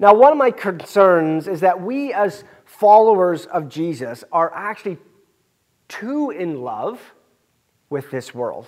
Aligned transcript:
Now, 0.00 0.14
one 0.14 0.32
of 0.32 0.38
my 0.38 0.50
concerns 0.50 1.46
is 1.46 1.60
that 1.60 1.82
we, 1.82 2.14
as 2.14 2.42
followers 2.64 3.44
of 3.44 3.68
Jesus, 3.68 4.24
are 4.32 4.50
actually 4.54 4.96
too 5.88 6.30
in 6.30 6.62
love 6.62 6.98
with 7.90 8.10
this 8.10 8.34
world. 8.34 8.66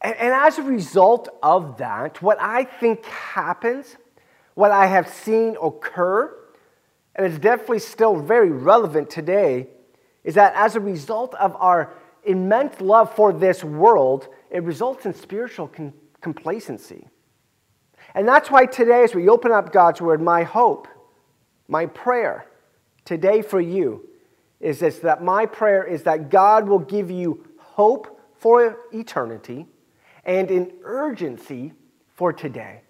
And, 0.00 0.16
and 0.16 0.32
as 0.32 0.56
a 0.56 0.62
result 0.62 1.28
of 1.42 1.76
that, 1.76 2.22
what 2.22 2.40
I 2.40 2.64
think 2.64 3.04
happens, 3.04 3.98
what 4.54 4.70
I 4.70 4.86
have 4.86 5.06
seen 5.06 5.58
occur, 5.62 6.34
and 7.14 7.26
it's 7.26 7.38
definitely 7.38 7.80
still 7.80 8.16
very 8.16 8.50
relevant 8.50 9.10
today, 9.10 9.66
is 10.24 10.36
that 10.36 10.54
as 10.56 10.74
a 10.74 10.80
result 10.80 11.34
of 11.34 11.54
our 11.56 11.92
immense 12.24 12.80
love 12.80 13.14
for 13.14 13.30
this 13.34 13.62
world, 13.62 14.28
it 14.50 14.62
results 14.62 15.04
in 15.04 15.12
spiritual 15.12 15.70
complacency. 16.22 17.08
And 18.14 18.28
that's 18.28 18.50
why 18.50 18.66
today, 18.66 19.04
as 19.04 19.14
we 19.14 19.28
open 19.28 19.52
up 19.52 19.72
God's 19.72 20.00
Word, 20.00 20.20
my 20.20 20.42
hope, 20.42 20.88
my 21.68 21.86
prayer 21.86 22.46
today 23.04 23.42
for 23.42 23.60
you 23.60 24.08
is 24.60 24.80
this 24.80 24.98
that 25.00 25.22
my 25.22 25.46
prayer 25.46 25.84
is 25.84 26.04
that 26.04 26.30
God 26.30 26.68
will 26.68 26.78
give 26.78 27.10
you 27.10 27.44
hope 27.58 28.20
for 28.38 28.76
eternity 28.92 29.66
and 30.24 30.50
an 30.50 30.72
urgency 30.84 31.72
for 32.14 32.32
today. 32.32 32.82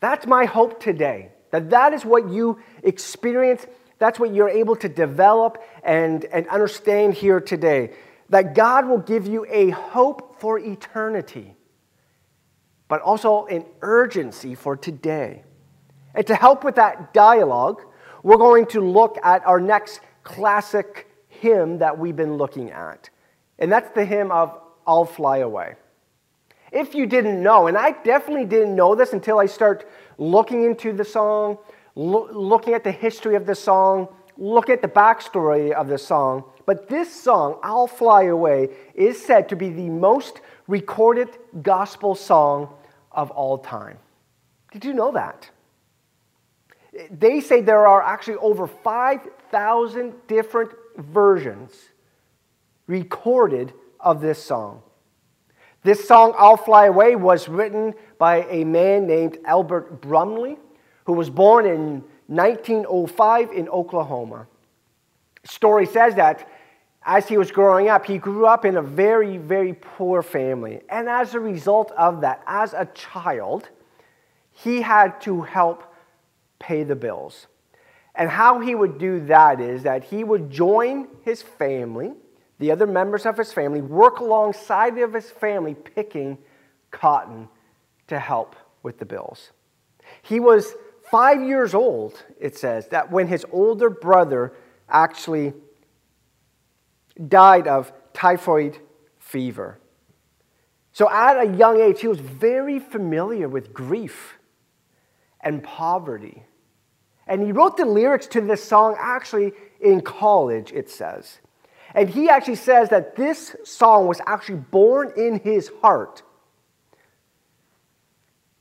That's 0.00 0.26
my 0.26 0.44
hope 0.44 0.80
today. 0.80 1.32
That 1.50 1.70
that 1.70 1.92
is 1.92 2.04
what 2.04 2.28
you 2.28 2.60
experience, 2.82 3.66
that's 3.98 4.20
what 4.20 4.32
you're 4.32 4.48
able 4.48 4.76
to 4.76 4.88
develop 4.88 5.62
and, 5.82 6.24
and 6.26 6.46
understand 6.48 7.14
here 7.14 7.40
today. 7.40 7.94
That 8.28 8.54
God 8.54 8.86
will 8.86 8.98
give 8.98 9.26
you 9.26 9.46
a 9.48 9.70
hope 9.70 10.38
for 10.38 10.58
eternity, 10.58 11.54
but 12.88 13.00
also 13.02 13.46
an 13.46 13.64
urgency 13.82 14.54
for 14.54 14.76
today. 14.76 15.44
And 16.14 16.26
to 16.26 16.34
help 16.34 16.64
with 16.64 16.74
that 16.76 17.14
dialogue, 17.14 17.82
we're 18.22 18.38
going 18.38 18.66
to 18.66 18.80
look 18.80 19.18
at 19.22 19.46
our 19.46 19.60
next 19.60 20.00
classic 20.24 21.06
hymn 21.28 21.78
that 21.78 21.98
we've 21.98 22.16
been 22.16 22.36
looking 22.36 22.70
at. 22.70 23.10
And 23.58 23.70
that's 23.70 23.90
the 23.90 24.04
hymn 24.04 24.30
of 24.30 24.58
I'll 24.86 25.04
Fly 25.04 25.38
Away. 25.38 25.76
If 26.72 26.94
you 26.94 27.06
didn't 27.06 27.42
know, 27.42 27.66
and 27.66 27.78
I 27.78 27.92
definitely 27.92 28.44
didn't 28.44 28.74
know 28.74 28.94
this 28.94 29.12
until 29.12 29.38
I 29.38 29.46
start 29.46 29.88
looking 30.18 30.64
into 30.64 30.92
the 30.92 31.04
song, 31.04 31.58
lo- 31.94 32.28
looking 32.32 32.74
at 32.74 32.84
the 32.84 32.92
history 32.92 33.36
of 33.36 33.46
the 33.46 33.54
song, 33.54 34.08
looking 34.36 34.74
at 34.74 34.82
the 34.82 34.88
backstory 34.88 35.72
of 35.72 35.88
the 35.88 35.98
song, 35.98 36.44
but 36.66 36.88
this 36.88 37.10
song, 37.10 37.58
I'll 37.62 37.86
Fly 37.86 38.24
Away, 38.24 38.68
is 38.94 39.20
said 39.24 39.48
to 39.48 39.56
be 39.56 39.70
the 39.70 39.88
most 39.88 40.40
recorded 40.66 41.30
gospel 41.62 42.14
song 42.14 42.74
of 43.18 43.32
all 43.32 43.58
time. 43.58 43.98
Did 44.70 44.84
you 44.84 44.94
know 44.94 45.10
that? 45.10 45.50
They 47.10 47.40
say 47.40 47.62
there 47.62 47.84
are 47.84 48.00
actually 48.00 48.36
over 48.36 48.68
5,000 48.68 50.14
different 50.28 50.70
versions 50.96 51.72
recorded 52.86 53.72
of 53.98 54.20
this 54.20 54.42
song. 54.42 54.82
This 55.82 56.06
song, 56.06 56.32
I'll 56.38 56.56
Fly 56.56 56.86
Away, 56.86 57.16
was 57.16 57.48
written 57.48 57.94
by 58.18 58.44
a 58.44 58.64
man 58.64 59.08
named 59.08 59.38
Albert 59.44 60.00
Brumley, 60.00 60.56
who 61.04 61.12
was 61.12 61.28
born 61.28 61.66
in 61.66 62.04
1905 62.28 63.50
in 63.50 63.68
Oklahoma. 63.68 64.46
Story 65.44 65.86
says 65.86 66.14
that 66.14 66.48
as 67.08 67.26
he 67.26 67.38
was 67.38 67.50
growing 67.50 67.88
up, 67.88 68.04
he 68.04 68.18
grew 68.18 68.46
up 68.46 68.66
in 68.66 68.76
a 68.76 68.82
very, 68.82 69.38
very 69.38 69.72
poor 69.72 70.22
family. 70.22 70.82
And 70.90 71.08
as 71.08 71.34
a 71.34 71.40
result 71.40 71.90
of 71.92 72.20
that, 72.20 72.42
as 72.46 72.74
a 72.74 72.86
child, 72.94 73.70
he 74.52 74.82
had 74.82 75.18
to 75.22 75.40
help 75.40 75.90
pay 76.58 76.84
the 76.84 76.94
bills. 76.94 77.46
And 78.14 78.28
how 78.28 78.60
he 78.60 78.74
would 78.74 78.98
do 78.98 79.20
that 79.26 79.58
is 79.58 79.84
that 79.84 80.04
he 80.04 80.22
would 80.22 80.50
join 80.50 81.08
his 81.22 81.40
family 81.40 82.12
the 82.58 82.70
other 82.70 82.86
members 82.86 83.24
of 83.24 83.38
his 83.38 83.52
family, 83.52 83.80
work 83.80 84.18
alongside 84.18 84.98
of 84.98 85.14
his 85.14 85.30
family 85.30 85.74
picking 85.74 86.36
cotton 86.90 87.48
to 88.08 88.18
help 88.18 88.54
with 88.82 88.98
the 88.98 89.06
bills. 89.06 89.52
He 90.22 90.40
was 90.40 90.74
five 91.10 91.40
years 91.40 91.72
old, 91.72 92.22
it 92.38 92.58
says, 92.58 92.88
that 92.88 93.10
when 93.10 93.28
his 93.28 93.46
older 93.50 93.88
brother 93.88 94.52
actually 94.90 95.54
died 97.26 97.66
of 97.66 97.92
typhoid 98.12 98.78
fever. 99.18 99.78
So 100.92 101.10
at 101.10 101.38
a 101.38 101.56
young 101.56 101.80
age, 101.80 102.00
he 102.00 102.08
was 102.08 102.20
very 102.20 102.78
familiar 102.78 103.48
with 103.48 103.72
grief 103.72 104.38
and 105.40 105.62
poverty. 105.62 106.42
And 107.26 107.42
he 107.42 107.52
wrote 107.52 107.76
the 107.76 107.84
lyrics 107.84 108.26
to 108.28 108.40
this 108.40 108.64
song 108.64 108.96
actually 108.98 109.52
in 109.80 110.00
college, 110.00 110.72
it 110.72 110.90
says. 110.90 111.38
And 111.94 112.08
he 112.08 112.28
actually 112.28 112.56
says 112.56 112.88
that 112.90 113.16
this 113.16 113.56
song 113.64 114.06
was 114.06 114.20
actually 114.26 114.58
born 114.58 115.12
in 115.16 115.40
his 115.40 115.70
heart 115.80 116.22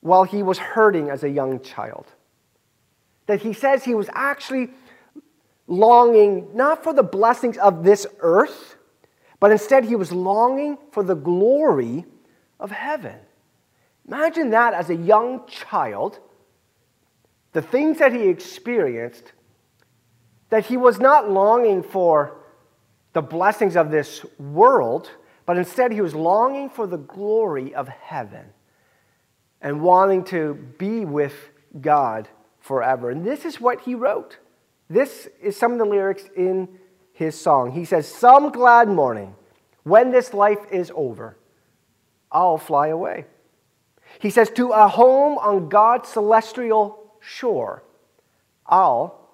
while 0.01 0.24
he 0.24 0.44
was 0.44 0.57
hurting 0.57 1.09
as 1.09 1.24
a 1.24 1.29
young 1.29 1.59
child. 1.62 2.06
That 3.25 3.41
he 3.41 3.53
says 3.53 3.84
he 3.84 3.95
was 3.95 4.09
actually 4.13 4.69
longing 5.67 6.50
not 6.53 6.83
for 6.83 6.94
the 6.94 7.03
blessings 7.03 7.57
of 7.57 7.83
this 7.83 8.07
earth, 8.19 8.78
but 9.39 9.51
instead 9.51 9.85
he 9.85 9.95
was 9.95 10.11
longing 10.11 10.78
for 10.91 11.03
the 11.03 11.16
glory 11.16 12.05
of 12.59 12.72
heaven. 12.72 13.19
Imagine 14.07 14.51
that 14.51 14.73
as 14.73 14.89
a 14.89 14.95
young 14.95 15.45
child, 15.47 16.19
the 17.51 17.61
things 17.61 18.00
that 18.00 18.13
he 18.13 18.27
experienced, 18.27 19.33
that 20.50 20.66
he 20.66 20.77
was 20.77 21.00
not 21.00 21.29
longing 21.29 21.83
for 21.83 22.38
the 23.13 23.22
blessings 23.22 23.75
of 23.75 23.91
this 23.91 24.25
world, 24.39 25.11
but 25.45 25.57
instead 25.57 25.91
he 25.91 26.01
was 26.01 26.16
longing 26.16 26.69
for 26.69 26.88
the 26.88 26.97
glory 26.97 27.75
of 27.75 27.88
heaven 27.88 28.45
and 29.61 29.81
wanting 29.81 30.23
to 30.23 30.53
be 30.77 31.03
with 31.03 31.33
God 31.81 32.29
forever. 32.59 33.09
And 33.09 33.25
this 33.25 33.44
is 33.44 33.59
what 33.59 33.81
he 33.81 33.95
wrote. 33.95 34.38
This 34.90 35.28
is 35.42 35.58
some 35.58 35.74
of 35.74 35.80
the 35.80 35.86
lyrics 35.86 36.24
in 36.36 36.70
his 37.14 37.40
song. 37.40 37.72
He 37.72 37.86
says, 37.86 38.08
Some 38.08 38.52
glad 38.52 38.88
morning, 38.88 39.36
when 39.84 40.12
this 40.12 40.34
life 40.34 40.59
is 40.72 40.92
over, 40.96 41.38
I'll 42.31 42.58
fly 42.58 42.88
away. 42.88 43.25
He 44.20 44.30
says, 44.30 44.50
To 44.52 44.72
a 44.72 44.88
home 44.88 45.38
on 45.38 45.70
God's 45.70 46.09
celestial 46.09 47.12
shore, 47.20 47.84
I'll 48.66 49.30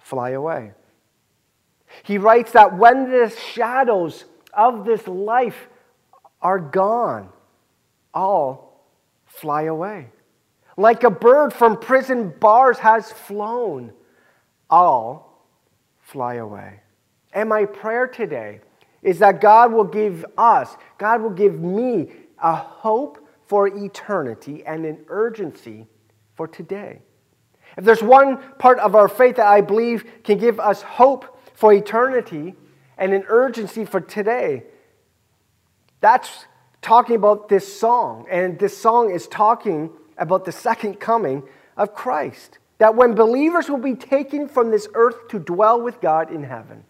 fly 0.00 0.30
away. 0.30 0.72
He 2.02 2.18
writes 2.18 2.52
that 2.52 2.76
when 2.76 3.10
the 3.10 3.30
shadows 3.52 4.24
of 4.52 4.84
this 4.84 5.06
life 5.06 5.68
are 6.40 6.58
gone, 6.58 7.30
I'll 8.14 8.72
fly 9.26 9.62
away. 9.62 10.08
Like 10.76 11.02
a 11.02 11.10
bird 11.10 11.52
from 11.52 11.78
prison 11.78 12.32
bars 12.38 12.78
has 12.78 13.10
flown, 13.10 13.92
I'll 14.70 15.28
fly 16.00 16.34
away. 16.34 16.80
And 17.32 17.48
my 17.48 17.64
prayer 17.64 18.06
today 18.06 18.60
is 19.02 19.18
that 19.20 19.40
God 19.40 19.72
will 19.72 19.84
give 19.84 20.24
us, 20.36 20.76
God 20.98 21.22
will 21.22 21.30
give 21.30 21.60
me 21.60 22.10
a 22.42 22.54
hope 22.54 23.26
for 23.46 23.66
eternity 23.66 24.64
and 24.66 24.84
an 24.84 25.04
urgency 25.08 25.86
for 26.34 26.46
today. 26.46 27.00
If 27.76 27.84
there's 27.84 28.02
one 28.02 28.38
part 28.58 28.78
of 28.78 28.94
our 28.94 29.08
faith 29.08 29.36
that 29.36 29.46
I 29.46 29.60
believe 29.60 30.04
can 30.24 30.38
give 30.38 30.58
us 30.58 30.82
hope 30.82 31.38
for 31.54 31.72
eternity 31.72 32.54
and 32.96 33.12
an 33.12 33.24
urgency 33.28 33.84
for 33.84 34.00
today. 34.00 34.64
That's 36.00 36.46
talking 36.82 37.16
about 37.16 37.48
this 37.48 37.78
song. 37.78 38.26
And 38.30 38.58
this 38.58 38.76
song 38.76 39.10
is 39.10 39.26
talking 39.28 39.90
about 40.16 40.44
the 40.44 40.52
second 40.52 41.00
coming 41.00 41.42
of 41.76 41.94
Christ. 41.94 42.58
That 42.78 42.94
when 42.94 43.14
believers 43.14 43.68
will 43.68 43.78
be 43.78 43.94
taken 43.94 44.48
from 44.48 44.70
this 44.70 44.88
earth 44.94 45.28
to 45.28 45.38
dwell 45.38 45.80
with 45.80 46.00
God 46.00 46.32
in 46.32 46.44
heaven. 46.44 46.84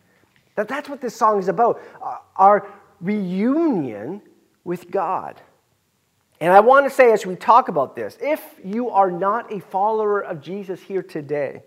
That 0.54 0.68
that's 0.68 0.88
what 0.88 1.00
this 1.00 1.16
song 1.16 1.38
is 1.38 1.48
about. 1.48 1.80
Uh, 2.02 2.16
our 2.36 2.68
reunion 3.00 4.22
with 4.64 4.90
God. 4.90 5.40
And 6.40 6.52
I 6.52 6.60
want 6.60 6.86
to 6.86 6.90
say 6.90 7.12
as 7.12 7.26
we 7.26 7.36
talk 7.36 7.68
about 7.68 7.96
this, 7.96 8.16
if 8.20 8.42
you 8.64 8.90
are 8.90 9.10
not 9.10 9.52
a 9.52 9.60
follower 9.60 10.20
of 10.20 10.40
Jesus 10.40 10.80
here 10.80 11.02
today, 11.02 11.62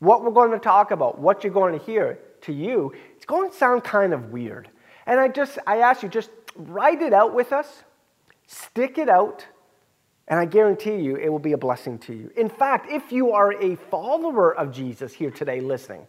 what 0.00 0.24
we're 0.24 0.32
going 0.32 0.50
to 0.50 0.58
talk 0.58 0.90
about, 0.90 1.18
what 1.18 1.44
you're 1.44 1.52
going 1.52 1.78
to 1.78 1.84
hear 1.84 2.18
to 2.42 2.52
you, 2.52 2.92
it's 3.16 3.24
going 3.24 3.50
to 3.50 3.56
sound 3.56 3.84
kind 3.84 4.12
of 4.12 4.32
weird. 4.32 4.68
And 5.06 5.20
I 5.20 5.28
just, 5.28 5.58
I 5.66 5.78
ask 5.78 6.02
you, 6.02 6.08
just 6.08 6.30
write 6.56 7.02
it 7.02 7.12
out 7.12 7.34
with 7.34 7.52
us, 7.52 7.84
stick 8.46 8.98
it 8.98 9.08
out, 9.08 9.46
and 10.28 10.38
I 10.38 10.44
guarantee 10.44 10.96
you 10.96 11.16
it 11.16 11.28
will 11.28 11.38
be 11.38 11.52
a 11.52 11.58
blessing 11.58 11.98
to 12.00 12.14
you. 12.14 12.30
In 12.36 12.48
fact, 12.48 12.90
if 12.90 13.12
you 13.12 13.32
are 13.32 13.52
a 13.62 13.76
follower 13.76 14.56
of 14.56 14.72
Jesus 14.72 15.12
here 15.12 15.30
today 15.30 15.60
listening, 15.60 16.06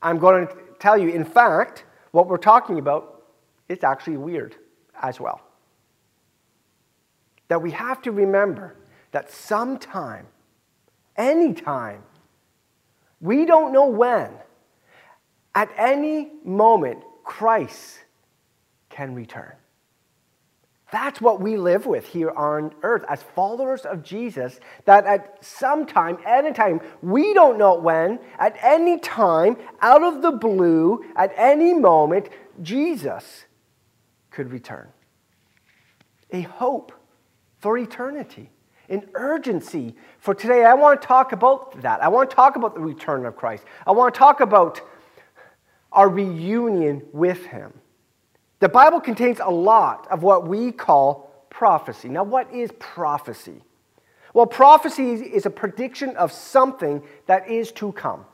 I'm 0.00 0.18
going 0.18 0.46
to 0.46 0.54
tell 0.78 0.96
you, 0.96 1.08
in 1.08 1.24
fact, 1.24 1.84
what 2.12 2.28
we're 2.28 2.36
talking 2.36 2.78
about 2.78 3.24
is 3.68 3.82
actually 3.82 4.16
weird 4.16 4.56
as 5.02 5.20
well. 5.20 5.40
That 7.48 7.62
we 7.62 7.70
have 7.72 8.02
to 8.02 8.12
remember 8.12 8.76
that 9.12 9.30
sometime, 9.30 10.26
anytime, 11.16 12.02
we 13.20 13.44
don't 13.44 13.72
know 13.72 13.86
when, 13.86 14.30
at 15.54 15.70
any 15.76 16.30
moment, 16.44 17.02
Christ 17.24 17.98
can 18.90 19.14
return. 19.14 19.54
That's 20.92 21.20
what 21.20 21.40
we 21.40 21.56
live 21.56 21.86
with 21.86 22.06
here 22.06 22.30
on 22.30 22.72
earth 22.82 23.04
as 23.08 23.22
followers 23.22 23.84
of 23.84 24.04
Jesus. 24.04 24.60
That 24.84 25.04
at 25.04 25.44
some 25.44 25.84
time, 25.84 26.18
any 26.24 26.52
time, 26.52 26.80
we 27.02 27.34
don't 27.34 27.58
know 27.58 27.74
when, 27.74 28.20
at 28.38 28.56
any 28.62 28.98
time, 29.00 29.56
out 29.80 30.04
of 30.04 30.22
the 30.22 30.30
blue, 30.30 31.04
at 31.16 31.32
any 31.36 31.74
moment, 31.74 32.28
Jesus 32.62 33.46
could 34.30 34.52
return. 34.52 34.88
A 36.30 36.42
hope 36.42 36.92
for 37.58 37.76
eternity, 37.78 38.50
an 38.88 39.08
urgency 39.14 39.96
for 40.18 40.34
today. 40.34 40.64
I 40.64 40.74
want 40.74 41.02
to 41.02 41.06
talk 41.06 41.32
about 41.32 41.82
that. 41.82 42.00
I 42.00 42.08
want 42.08 42.30
to 42.30 42.36
talk 42.36 42.54
about 42.54 42.74
the 42.74 42.80
return 42.80 43.26
of 43.26 43.34
Christ. 43.34 43.64
I 43.86 43.90
want 43.90 44.14
to 44.14 44.18
talk 44.18 44.40
about 44.40 44.80
our 45.90 46.08
reunion 46.08 47.02
with 47.12 47.46
Him. 47.46 47.72
The 48.58 48.68
Bible 48.68 49.00
contains 49.00 49.38
a 49.40 49.50
lot 49.50 50.06
of 50.10 50.22
what 50.22 50.48
we 50.48 50.72
call 50.72 51.46
prophecy. 51.50 52.08
Now, 52.08 52.24
what 52.24 52.52
is 52.52 52.70
prophecy? 52.78 53.62
Well, 54.32 54.46
prophecy 54.46 55.12
is 55.12 55.46
a 55.46 55.50
prediction 55.50 56.16
of 56.16 56.32
something 56.32 57.02
that 57.26 57.50
is 57.50 57.72
to 57.72 57.92
come. 57.92 58.24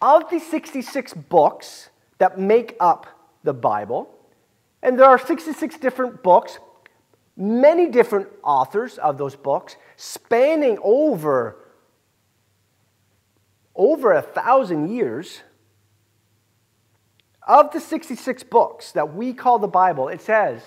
Of 0.00 0.30
the 0.30 0.38
66 0.38 1.14
books 1.14 1.90
that 2.18 2.38
make 2.38 2.76
up 2.78 3.06
the 3.44 3.52
Bible, 3.52 4.08
and 4.82 4.98
there 4.98 5.06
are 5.06 5.18
66 5.18 5.78
different 5.78 6.22
books, 6.22 6.58
many 7.36 7.88
different 7.88 8.28
authors 8.42 8.98
of 8.98 9.18
those 9.18 9.34
books, 9.34 9.76
spanning 9.96 10.78
over 10.82 11.56
over 13.74 14.12
a 14.12 14.22
thousand 14.22 14.88
years 14.90 15.42
of 17.48 17.72
the 17.72 17.80
66 17.80 18.42
books 18.44 18.92
that 18.92 19.14
we 19.14 19.32
call 19.32 19.58
the 19.58 19.66
Bible, 19.66 20.08
it 20.08 20.20
says, 20.20 20.62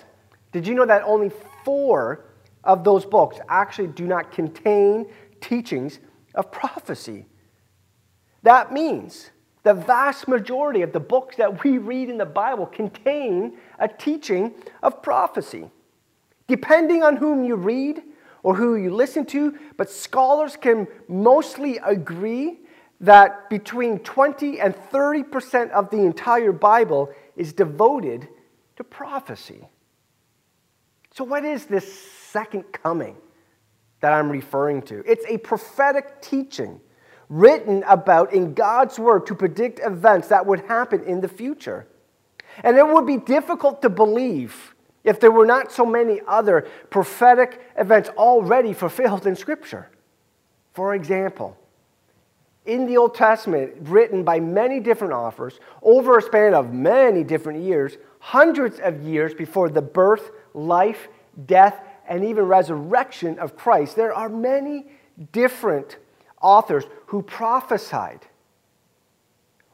did 0.50 0.66
you 0.66 0.74
know 0.74 0.84
that 0.84 1.02
only 1.04 1.30
four 1.64 2.24
of 2.64 2.84
those 2.84 3.06
books 3.06 3.38
actually 3.48 3.88
do 3.88 4.06
not 4.06 4.32
contain 4.32 5.06
teachings 5.40 6.00
of 6.34 6.50
prophecy? 6.50 7.24
That 8.42 8.72
means 8.72 9.30
the 9.62 9.74
vast 9.74 10.26
majority 10.26 10.82
of 10.82 10.92
the 10.92 11.00
books 11.00 11.36
that 11.36 11.62
we 11.62 11.78
read 11.78 12.10
in 12.10 12.18
the 12.18 12.26
Bible 12.26 12.66
contain 12.66 13.56
a 13.78 13.86
teaching 13.86 14.52
of 14.82 15.00
prophecy. 15.02 15.70
Depending 16.48 17.04
on 17.04 17.16
whom 17.16 17.44
you 17.44 17.54
read 17.54 18.02
or 18.42 18.56
who 18.56 18.74
you 18.74 18.92
listen 18.92 19.24
to, 19.26 19.56
but 19.76 19.88
scholars 19.88 20.56
can 20.56 20.88
mostly 21.08 21.78
agree 21.78 22.58
that 23.02 23.50
between 23.50 23.98
20 23.98 24.60
and 24.60 24.74
30% 24.74 25.70
of 25.70 25.90
the 25.90 25.98
entire 25.98 26.52
Bible 26.52 27.12
is 27.36 27.52
devoted 27.52 28.28
to 28.76 28.84
prophecy. 28.84 29.66
So, 31.12 31.24
what 31.24 31.44
is 31.44 31.66
this 31.66 31.92
second 31.92 32.64
coming 32.72 33.16
that 34.00 34.12
I'm 34.12 34.30
referring 34.30 34.82
to? 34.82 35.02
It's 35.04 35.26
a 35.28 35.36
prophetic 35.38 36.22
teaching 36.22 36.80
written 37.28 37.82
about 37.88 38.32
in 38.32 38.54
God's 38.54 38.98
Word 38.98 39.26
to 39.26 39.34
predict 39.34 39.80
events 39.80 40.28
that 40.28 40.46
would 40.46 40.60
happen 40.60 41.02
in 41.04 41.20
the 41.20 41.28
future. 41.28 41.86
And 42.62 42.76
it 42.76 42.86
would 42.86 43.06
be 43.06 43.16
difficult 43.16 43.82
to 43.82 43.90
believe 43.90 44.74
if 45.02 45.18
there 45.18 45.30
were 45.30 45.46
not 45.46 45.72
so 45.72 45.84
many 45.84 46.20
other 46.28 46.68
prophetic 46.88 47.60
events 47.76 48.10
already 48.10 48.72
fulfilled 48.72 49.26
in 49.26 49.34
Scripture. 49.34 49.90
For 50.72 50.94
example, 50.94 51.56
in 52.64 52.86
the 52.86 52.96
Old 52.96 53.14
Testament, 53.14 53.72
written 53.80 54.22
by 54.22 54.38
many 54.38 54.78
different 54.78 55.12
authors 55.12 55.58
over 55.82 56.18
a 56.18 56.22
span 56.22 56.54
of 56.54 56.72
many 56.72 57.24
different 57.24 57.62
years, 57.62 57.96
hundreds 58.20 58.78
of 58.78 59.02
years 59.02 59.34
before 59.34 59.68
the 59.68 59.82
birth, 59.82 60.30
life, 60.54 61.08
death, 61.46 61.82
and 62.08 62.24
even 62.24 62.44
resurrection 62.44 63.38
of 63.38 63.56
Christ, 63.56 63.96
there 63.96 64.14
are 64.14 64.28
many 64.28 64.86
different 65.32 65.96
authors 66.40 66.84
who 67.06 67.22
prophesied 67.22 68.26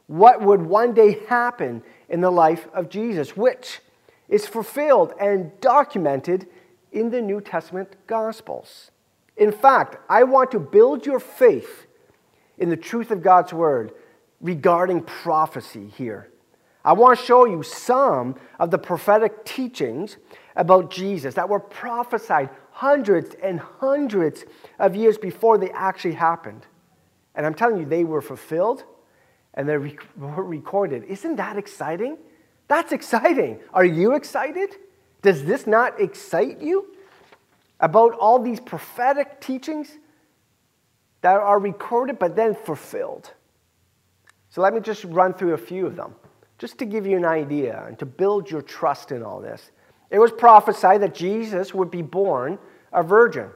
what 0.07 0.41
would 0.41 0.61
one 0.61 0.93
day 0.93 1.19
happen 1.27 1.83
in 2.09 2.21
the 2.21 2.31
life 2.31 2.67
of 2.73 2.89
Jesus, 2.89 3.37
which 3.37 3.81
is 4.27 4.47
fulfilled 4.47 5.13
and 5.19 5.51
documented 5.61 6.47
in 6.91 7.11
the 7.11 7.21
New 7.21 7.41
Testament 7.41 7.95
Gospels. 8.07 8.89
In 9.37 9.51
fact, 9.51 9.97
I 10.09 10.23
want 10.23 10.49
to 10.51 10.59
build 10.59 11.05
your 11.05 11.19
faith 11.19 11.85
in 12.59 12.69
the 12.69 12.77
truth 12.77 13.11
of 13.11 13.21
God's 13.21 13.53
word 13.53 13.93
regarding 14.41 15.01
prophecy 15.01 15.87
here. 15.87 16.29
I 16.83 16.93
want 16.93 17.19
to 17.19 17.25
show 17.25 17.45
you 17.45 17.61
some 17.63 18.35
of 18.59 18.71
the 18.71 18.77
prophetic 18.77 19.43
teachings 19.43 20.17
about 20.55 20.91
Jesus 20.91 21.35
that 21.35 21.49
were 21.49 21.59
prophesied 21.59 22.49
hundreds 22.71 23.35
and 23.43 23.59
hundreds 23.59 24.45
of 24.77 24.95
years 24.95 25.17
before 25.17 25.57
they 25.57 25.69
actually 25.71 26.13
happened. 26.13 26.65
And 27.35 27.45
I'm 27.45 27.53
telling 27.53 27.77
you, 27.77 27.85
they 27.85 28.03
were 28.03 28.21
fulfilled 28.21 28.83
and 29.53 29.67
they 29.67 29.77
were 29.77 30.43
recorded. 30.43 31.03
Isn't 31.05 31.35
that 31.35 31.57
exciting? 31.57 32.17
That's 32.67 32.91
exciting. 32.91 33.59
Are 33.73 33.85
you 33.85 34.15
excited? 34.15 34.75
Does 35.21 35.43
this 35.43 35.67
not 35.67 35.99
excite 35.99 36.61
you 36.61 36.95
about 37.79 38.13
all 38.13 38.39
these 38.39 38.59
prophetic 38.59 39.41
teachings 39.41 39.97
that 41.21 41.35
are 41.35 41.59
recorded 41.59 42.19
but 42.19 42.35
then 42.35 42.55
fulfilled. 42.55 43.33
So 44.49 44.61
let 44.61 44.73
me 44.73 44.79
just 44.79 45.03
run 45.05 45.33
through 45.33 45.53
a 45.53 45.57
few 45.57 45.85
of 45.85 45.95
them, 45.95 46.15
just 46.57 46.77
to 46.79 46.85
give 46.85 47.05
you 47.05 47.17
an 47.17 47.25
idea 47.25 47.83
and 47.87 47.97
to 47.99 48.05
build 48.05 48.49
your 48.49 48.61
trust 48.61 49.11
in 49.11 49.23
all 49.23 49.39
this. 49.39 49.71
It 50.09 50.19
was 50.19 50.31
prophesied 50.31 51.01
that 51.01 51.13
Jesus 51.13 51.73
would 51.73 51.91
be 51.91 52.01
born 52.01 52.57
a 52.91 53.03
virgin, 53.03 53.49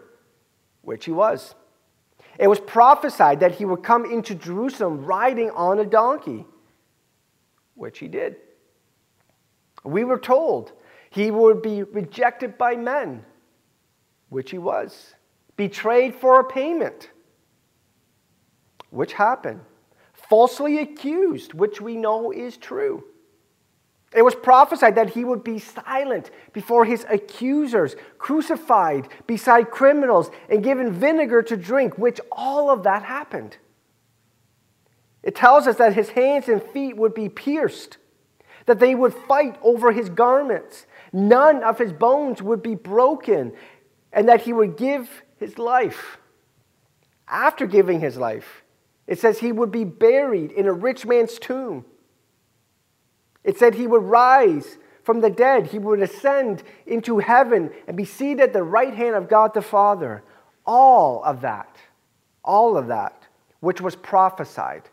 which 0.82 1.06
he 1.06 1.12
was. 1.12 1.56
It 2.38 2.48
was 2.48 2.60
prophesied 2.60 3.40
that 3.40 3.54
he 3.54 3.66
would 3.66 3.84
come 3.84 4.06
into 4.06 4.36
Jerusalem 4.36 5.06
riding 5.06 5.50
on 5.52 5.80
a 5.80 5.86
donkey, 5.86 6.46
which 7.76 8.00
he 8.00 8.08
did. 8.08 8.36
We 9.84 10.04
were 10.04 10.20
told 10.20 10.74
he 11.10 11.32
would 11.32 11.62
be 11.62 11.84
rejected 11.84 12.58
by 12.58 12.76
men, 12.76 13.26
which 14.30 14.52
he 14.52 14.58
was, 14.58 15.14
betrayed 15.58 16.16
for 16.16 16.40
a 16.40 16.44
payment, 16.44 17.10
which 18.94 19.14
happened. 19.14 19.62
Falsely 20.14 20.80
accused, 20.80 21.54
which 21.54 21.82
we 21.82 21.96
know 21.96 22.32
is 22.32 22.58
true. 22.58 23.04
It 24.16 24.22
was 24.22 24.36
prophesied 24.36 24.96
that 24.96 25.10
he 25.10 25.26
would 25.26 25.44
be 25.44 25.58
silent 25.58 26.30
before 26.54 26.86
his 26.86 27.04
accusers, 27.10 27.96
crucified 28.20 29.08
beside 29.26 29.72
criminals, 29.72 30.30
and 30.50 30.64
given 30.64 30.92
vinegar 30.92 31.42
to 31.42 31.58
drink, 31.58 31.98
which 31.98 32.22
all 32.32 32.70
of 32.70 32.84
that 32.84 33.04
happened. 33.04 33.58
It 35.24 35.36
tells 35.36 35.66
us 35.66 35.78
that 35.78 35.96
his 35.96 36.10
hands 36.10 36.48
and 36.48 36.62
feet 36.62 36.96
would 36.96 37.16
be 37.16 37.30
pierced, 37.30 37.98
that 38.68 38.80
they 38.80 38.94
would 38.94 39.14
fight 39.14 39.58
over 39.64 39.92
his 39.92 40.10
garments, 40.10 40.86
none 41.12 41.64
of 41.64 41.80
his 41.80 41.92
bones 41.92 42.42
would 42.42 42.62
be 42.62 42.76
broken, 42.76 43.54
and 44.12 44.30
that 44.30 44.42
he 44.42 44.54
would 44.54 44.78
give 44.78 45.24
his 45.38 45.58
life. 45.58 46.20
After 47.28 47.66
giving 47.66 48.00
his 48.00 48.18
life, 48.18 48.63
it 49.08 49.20
says 49.20 49.40
he 49.40 49.52
would 49.52 49.72
be 49.72 49.84
buried 49.84 50.52
in 50.52 50.68
a 50.68 50.74
rich 50.74 51.06
man's 51.06 51.38
tomb. 51.38 51.86
It 53.44 53.58
said 53.58 53.76
he 53.76 53.88
would 53.88 54.04
rise 54.04 54.78
from 55.04 55.20
the 55.20 55.30
dead, 55.30 55.68
he 55.68 55.80
would 55.80 56.02
ascend 56.02 56.64
into 56.86 57.20
heaven 57.20 57.72
and 57.88 57.98
be 57.98 58.06
seated 58.06 58.40
at 58.40 58.54
the 58.54 58.64
right 58.64 58.94
hand 58.94 59.16
of 59.16 59.28
God 59.28 59.54
the 59.54 59.62
Father. 59.62 60.24
All 60.66 61.22
of 61.24 61.42
that, 61.42 61.76
all 62.42 62.78
of 62.78 62.88
that, 62.88 63.28
which 63.60 63.82
was 63.82 63.98
prophesied, 63.98 64.84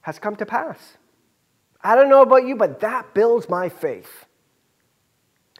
has 0.00 0.18
come 0.18 0.34
to 0.36 0.46
pass. 0.46 0.96
I 1.82 1.94
don't 1.94 2.08
know 2.08 2.22
about 2.22 2.46
you, 2.46 2.56
but 2.56 2.80
that 2.80 3.12
builds 3.12 3.50
my 3.50 3.68
faith. 3.68 4.24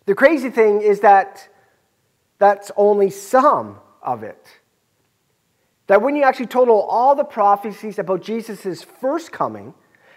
The 0.07 0.15
crazy 0.15 0.49
thing 0.49 0.81
is 0.81 1.01
that 1.01 1.49
that's 2.39 2.71
only 2.77 3.11
some 3.11 3.81
of 4.01 4.23
it. 4.23 4.47
That 5.87 6.03
when 6.03 6.17
you 6.17 6.25
actually 6.25 6.47
total 6.47 6.81
all 6.83 7.15
the 7.15 7.25
prophecies 7.25 7.99
about 7.99 8.23
Jesus' 8.23 8.83
first 8.83 9.33
coming, 9.33 9.75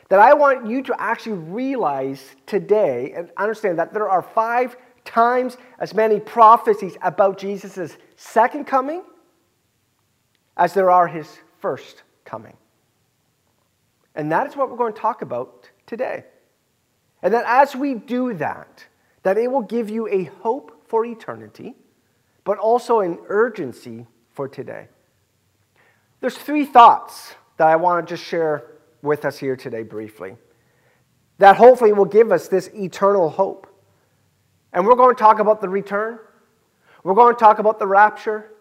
that 0.10 0.20
I 0.20 0.34
want 0.34 0.68
you 0.68 0.82
to 0.84 0.96
actually 1.00 1.38
realize 1.38 2.36
today 2.48 3.14
and 3.16 3.30
understand 3.38 3.78
that 3.78 3.94
there 3.94 4.10
are 4.10 4.24
five 4.24 4.76
times 5.06 5.58
as 5.80 5.94
many 5.94 6.20
prophecies 6.20 6.98
about 7.02 7.38
Jesus' 7.38 7.98
second 8.16 8.66
coming 8.66 9.04
as 10.58 10.74
there 10.74 10.90
are 10.90 11.08
his 11.08 11.40
first 11.60 12.04
coming. 12.26 12.58
And 14.16 14.32
that 14.32 14.48
is 14.48 14.56
what 14.56 14.70
we're 14.70 14.78
going 14.78 14.94
to 14.94 15.00
talk 15.00 15.22
about 15.22 15.70
today. 15.86 16.26
And 17.22 17.34
that 17.34 17.46
as 17.48 17.76
we 17.76 17.94
do 17.94 18.34
that, 18.36 18.86
that 19.24 19.38
it 19.38 19.52
will 19.52 19.62
give 19.62 19.90
you 19.90 20.08
a 20.08 20.24
hope 20.24 20.84
for 20.88 21.06
eternity 21.06 21.76
but 22.50 22.58
also 22.58 23.02
an 23.02 23.20
urgency 23.28 24.08
for 24.32 24.48
today. 24.48 24.88
There's 26.22 26.38
three 26.38 26.66
thoughts 26.66 27.36
that 27.58 27.68
I 27.68 27.76
want 27.76 28.06
to 28.06 28.14
just 28.16 28.28
share 28.28 28.66
with 29.02 29.26
us 29.26 29.38
here 29.38 29.56
today 29.56 29.84
briefly 29.84 30.36
that 31.38 31.56
hopefully 31.56 31.94
will 31.94 32.06
give 32.06 32.32
us 32.32 32.48
this 32.50 32.70
eternal 32.76 33.30
hope. 33.30 33.66
And 34.74 34.86
we're 34.86 34.96
going 34.96 35.16
to 35.16 35.20
talk 35.20 35.40
about 35.40 35.62
the 35.62 35.70
return, 35.70 36.20
we're 37.04 37.16
going 37.16 37.34
to 37.34 37.40
talk 37.40 37.60
about 37.60 37.80
the 37.80 37.88
rapture, 37.88 38.52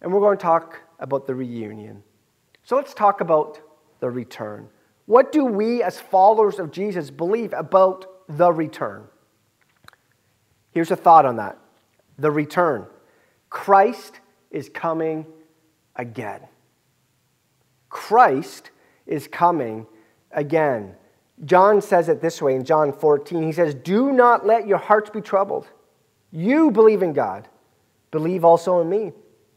and 0.00 0.12
we're 0.12 0.20
going 0.20 0.38
to 0.38 0.42
talk 0.42 0.80
about 1.00 1.26
the 1.26 1.34
reunion. 1.34 2.02
So 2.62 2.76
let's 2.76 2.94
talk 2.94 3.20
about 3.20 3.60
the 3.98 4.08
return. 4.08 4.68
What 5.06 5.32
do 5.32 5.44
we, 5.44 5.82
as 5.82 5.98
followers 5.98 6.60
of 6.60 6.70
Jesus, 6.70 7.10
believe 7.10 7.52
about 7.52 8.06
the 8.28 8.52
return? 8.52 9.04
Here's 10.70 10.92
a 10.92 10.96
thought 10.96 11.26
on 11.26 11.36
that 11.36 11.58
the 12.16 12.30
return. 12.30 12.86
Christ 13.48 14.20
is 14.50 14.68
coming 14.68 15.26
again. 15.96 16.40
Christ 17.90 18.70
is 19.06 19.28
coming 19.28 19.86
again. 20.32 20.94
John 21.44 21.82
says 21.82 22.08
it 22.08 22.22
this 22.22 22.40
way 22.40 22.54
in 22.54 22.64
John 22.64 22.92
14. 22.92 23.42
He 23.42 23.52
says, 23.52 23.74
Do 23.74 24.12
not 24.12 24.46
let 24.46 24.66
your 24.66 24.78
hearts 24.78 25.10
be 25.10 25.20
troubled. 25.20 25.66
You 26.30 26.70
believe 26.70 27.02
in 27.02 27.12
God, 27.12 27.48
believe 28.10 28.44
also 28.44 28.80
in 28.80 28.88
me. 28.88 29.12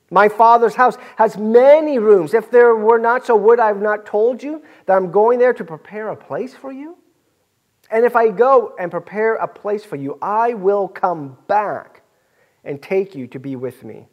My 0.09 0.29
Father's 0.29 0.75
house 0.75 0.97
has 1.17 1.37
many 1.37 1.97
rooms. 1.97 2.33
If 2.33 2.51
there 2.51 2.75
were 2.75 2.99
not 2.99 3.25
so, 3.25 3.35
would 3.35 3.59
I 3.59 3.67
have 3.67 3.81
not 3.81 4.05
told 4.05 4.43
you 4.43 4.63
that 4.85 4.95
I'm 4.95 5.11
going 5.11 5.39
there 5.39 5.53
to 5.53 5.63
prepare 5.63 6.09
a 6.09 6.15
place 6.15 6.53
for 6.53 6.71
you? 6.71 6.97
And 7.89 8.05
if 8.05 8.15
I 8.15 8.29
go 8.29 8.75
and 8.79 8.91
prepare 8.91 9.35
a 9.35 9.47
place 9.47 9.83
for 9.83 9.95
you, 9.95 10.17
I 10.21 10.53
will 10.53 10.87
come 10.87 11.37
back 11.47 12.03
and 12.63 12.81
take 12.81 13.15
you 13.15 13.27
to 13.27 13.39
be 13.39 13.55
with 13.55 13.83
me. 13.83 14.07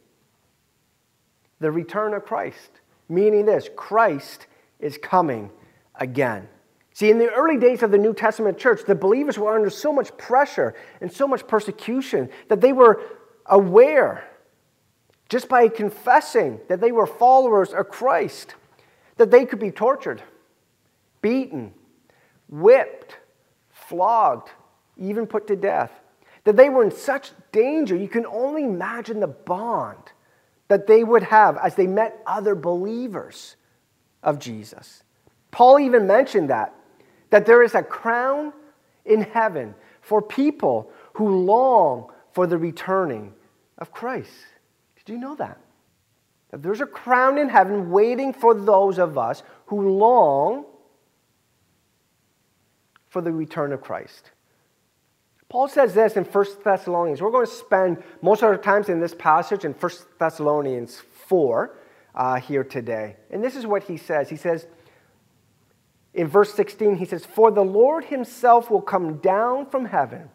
The 1.59 1.71
return 1.71 2.13
of 2.13 2.25
Christ, 2.25 2.80
meaning 3.11 3.45
this 3.45 3.69
Christ 3.75 4.47
is 4.79 4.97
coming 4.97 5.51
again. 5.95 6.47
See, 6.93 7.09
in 7.09 7.19
the 7.19 7.29
early 7.29 7.57
days 7.57 7.83
of 7.83 7.91
the 7.91 7.97
New 7.97 8.13
Testament 8.13 8.57
church, 8.57 8.81
the 8.85 8.95
believers 8.95 9.37
were 9.37 9.55
under 9.55 9.69
so 9.69 9.93
much 9.93 10.15
pressure 10.17 10.75
and 10.99 11.11
so 11.11 11.27
much 11.27 11.47
persecution 11.47 12.29
that 12.47 12.61
they 12.61 12.73
were 12.73 13.01
aware 13.45 14.27
just 15.29 15.47
by 15.47 15.67
confessing 15.67 16.59
that 16.67 16.81
they 16.81 16.91
were 16.91 17.07
followers 17.07 17.73
of 17.73 17.89
Christ, 17.89 18.55
that 19.15 19.31
they 19.31 19.45
could 19.45 19.59
be 19.59 19.71
tortured, 19.71 20.21
beaten, 21.21 21.73
whipped, 22.49 23.17
flogged, 23.69 24.49
even 24.97 25.25
put 25.25 25.47
to 25.47 25.55
death. 25.55 25.91
That 26.43 26.57
they 26.57 26.69
were 26.69 26.83
in 26.83 26.91
such 26.91 27.31
danger, 27.51 27.95
you 27.95 28.09
can 28.09 28.25
only 28.25 28.63
imagine 28.63 29.19
the 29.19 29.27
bond 29.27 30.11
that 30.71 30.87
they 30.87 31.03
would 31.03 31.23
have 31.23 31.57
as 31.57 31.75
they 31.75 31.85
met 31.85 32.23
other 32.25 32.55
believers 32.55 33.57
of 34.23 34.39
Jesus. 34.39 35.03
Paul 35.51 35.81
even 35.81 36.07
mentioned 36.07 36.49
that, 36.49 36.73
that 37.29 37.45
there 37.45 37.61
is 37.61 37.75
a 37.75 37.83
crown 37.83 38.53
in 39.03 39.19
heaven 39.19 39.75
for 39.99 40.21
people 40.21 40.89
who 41.15 41.43
long 41.43 42.09
for 42.31 42.47
the 42.47 42.57
returning 42.57 43.33
of 43.79 43.91
Christ. 43.91 44.31
Did 44.95 45.11
you 45.11 45.17
know 45.19 45.35
that? 45.35 45.59
That 46.51 46.63
there's 46.63 46.79
a 46.79 46.85
crown 46.85 47.37
in 47.37 47.49
heaven 47.49 47.91
waiting 47.91 48.31
for 48.31 48.53
those 48.53 48.97
of 48.97 49.17
us 49.17 49.43
who 49.65 49.97
long 49.97 50.63
for 53.09 53.21
the 53.21 53.33
return 53.33 53.73
of 53.73 53.81
Christ. 53.81 54.31
Paul 55.51 55.67
says 55.67 55.93
this 55.93 56.15
in 56.15 56.23
1 56.23 56.45
Thessalonians. 56.63 57.21
We're 57.21 57.29
going 57.29 57.45
to 57.45 57.51
spend 57.51 58.01
most 58.21 58.41
of 58.41 58.45
our 58.45 58.57
times 58.57 58.87
in 58.87 59.01
this 59.01 59.13
passage 59.13 59.65
in 59.65 59.73
1 59.73 59.91
Thessalonians 60.17 61.01
4 61.27 61.77
uh, 62.15 62.35
here 62.35 62.63
today. 62.63 63.17
And 63.29 63.43
this 63.43 63.57
is 63.57 63.67
what 63.67 63.83
he 63.83 63.97
says. 63.97 64.29
He 64.29 64.37
says, 64.37 64.65
in 66.13 66.29
verse 66.29 66.53
16, 66.53 66.95
he 66.95 67.03
says, 67.03 67.25
For 67.25 67.51
the 67.51 67.65
Lord 67.65 68.05
himself 68.05 68.71
will 68.71 68.81
come 68.81 69.17
down 69.17 69.65
from 69.65 69.83
heaven 69.83 70.29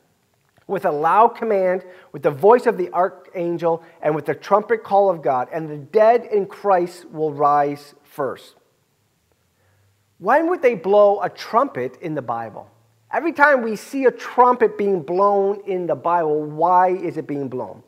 with 0.66 0.84
a 0.84 0.90
loud 0.90 1.28
command, 1.28 1.86
with 2.12 2.22
the 2.22 2.30
voice 2.30 2.66
of 2.66 2.76
the 2.76 2.92
archangel, 2.92 3.82
and 4.02 4.14
with 4.14 4.26
the 4.26 4.34
trumpet 4.34 4.84
call 4.84 5.08
of 5.08 5.22
God, 5.22 5.48
and 5.50 5.70
the 5.70 5.78
dead 5.78 6.26
in 6.30 6.44
Christ 6.44 7.06
will 7.08 7.32
rise 7.32 7.94
first. 8.02 8.56
When 10.18 10.50
would 10.50 10.60
they 10.60 10.74
blow 10.74 11.22
a 11.22 11.30
trumpet 11.30 11.96
in 12.02 12.14
the 12.14 12.20
Bible? 12.20 12.70
Every 13.12 13.32
time 13.32 13.62
we 13.62 13.76
see 13.76 14.04
a 14.04 14.10
trumpet 14.10 14.76
being 14.76 15.00
blown 15.02 15.60
in 15.66 15.86
the 15.86 15.94
Bible, 15.94 16.42
why 16.42 16.88
is 16.88 17.16
it 17.16 17.26
being 17.26 17.48
blown? 17.48 17.82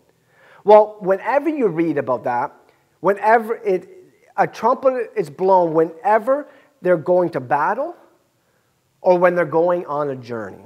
Well, 0.65 0.97
whenever 1.01 1.49
you 1.49 1.69
read 1.69 1.99
about 1.99 2.25
that, 2.25 2.55
whenever 3.01 3.57
it, 3.57 3.89
a 4.37 4.47
trumpet 4.47 5.13
is 5.17 5.29
blown, 5.29 5.75
whenever 5.75 6.49
they're 6.83 6.97
going 6.97 7.31
to 7.31 7.41
battle 7.41 7.97
or 9.01 9.19
when 9.19 9.35
they're 9.35 9.45
going 9.45 9.87
on 9.87 10.11
a 10.11 10.17
journey. 10.17 10.65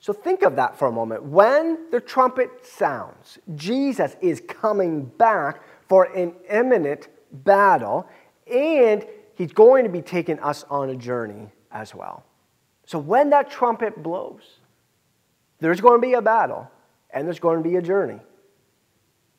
So 0.00 0.12
think 0.12 0.42
of 0.42 0.56
that 0.56 0.78
for 0.78 0.88
a 0.88 0.92
moment. 0.92 1.22
When 1.22 1.90
the 1.90 2.00
trumpet 2.00 2.64
sounds, 2.64 3.38
Jesus 3.56 4.16
is 4.20 4.40
coming 4.46 5.04
back 5.04 5.62
for 5.88 6.04
an 6.04 6.34
imminent 6.50 7.08
battle, 7.30 8.08
and 8.50 9.04
he's 9.34 9.52
going 9.52 9.84
to 9.84 9.90
be 9.90 10.00
taking 10.00 10.38
us 10.40 10.64
on 10.70 10.90
a 10.90 10.96
journey 10.96 11.48
as 11.70 11.94
well. 11.94 12.24
So 12.88 12.98
when 12.98 13.28
that 13.30 13.50
trumpet 13.50 14.02
blows, 14.02 14.40
there's 15.60 15.78
going 15.78 16.00
to 16.00 16.06
be 16.06 16.14
a 16.14 16.22
battle 16.22 16.70
and 17.10 17.26
there's 17.26 17.38
going 17.38 17.62
to 17.62 17.68
be 17.68 17.76
a 17.76 17.82
journey. 17.82 18.18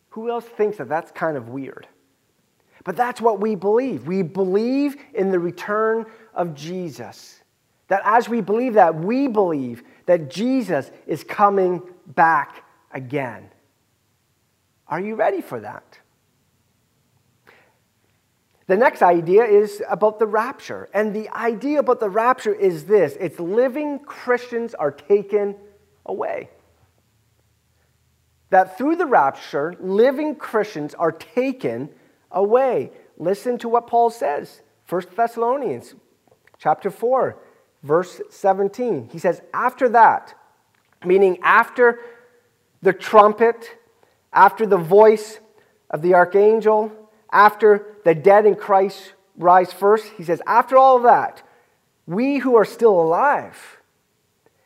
Who 0.10 0.29
else 0.29 0.46
thinks 0.46 0.77
that 0.77 0.88
that's 0.88 1.10
kind 1.10 1.36
of 1.36 1.50
weird? 1.50 1.88
But 2.84 2.96
that's 2.96 3.20
what 3.20 3.39
we 3.39 3.56
believe. 3.56 4.06
We 4.06 4.22
believe 4.22 4.98
in 5.15 5.32
the 5.32 5.39
return 5.39 6.06
of 6.36 6.53
Jesus. 6.53 7.41
That 7.88 8.03
as 8.06 8.29
we 8.29 8.39
believe 8.39 8.75
that, 8.75 8.94
we 8.94 9.27
believe 9.27 9.82
that 10.06 10.29
Jesus 10.29 10.91
is 11.08 11.24
coming 11.24 11.82
back 12.06 12.63
again. 12.91 13.50
Are 14.88 15.00
you 15.00 15.15
ready 15.15 15.41
for 15.41 15.60
that? 15.62 15.98
The 18.69 18.77
next 18.77 19.01
idea 19.01 19.45
is 19.45 19.81
about 19.89 20.19
the 20.19 20.27
rapture. 20.27 20.89
And 20.93 21.11
the 21.11 21.27
idea 21.29 21.79
about 21.79 21.99
the 21.99 22.09
rapture 22.09 22.53
is 22.53 22.85
this 22.85 23.17
it's 23.19 23.39
living 23.39 23.97
Christians 23.97 24.75
are 24.75 24.91
taken 24.91 25.55
away. 26.05 26.51
That 28.51 28.77
through 28.77 28.97
the 28.97 29.07
rapture, 29.07 29.73
living 29.79 30.35
Christians 30.35 30.93
are 30.93 31.11
taken 31.11 31.89
away. 32.31 32.91
Listen 33.17 33.57
to 33.57 33.69
what 33.69 33.88
Paul 33.88 34.11
says. 34.11 34.61
1 34.88 35.03
Thessalonians 35.15 35.95
chapter 36.59 36.91
4 36.91 37.39
verse 37.81 38.21
17. 38.29 39.09
He 39.11 39.17
says, 39.17 39.41
After 39.51 39.89
that, 39.89 40.35
meaning 41.03 41.39
after 41.41 42.01
the 42.83 42.93
trumpet, 42.93 43.79
after 44.31 44.67
the 44.67 44.77
voice 44.77 45.39
of 45.89 46.03
the 46.03 46.13
archangel, 46.13 46.91
after 47.31 47.95
the 48.03 48.15
dead 48.15 48.45
in 48.45 48.55
Christ 48.55 49.13
rise 49.38 49.71
first, 49.71 50.05
he 50.17 50.24
says, 50.24 50.41
After 50.45 50.77
all 50.77 51.00
that, 51.00 51.43
we 52.05 52.39
who 52.39 52.55
are 52.55 52.65
still 52.65 53.00
alive 53.00 53.77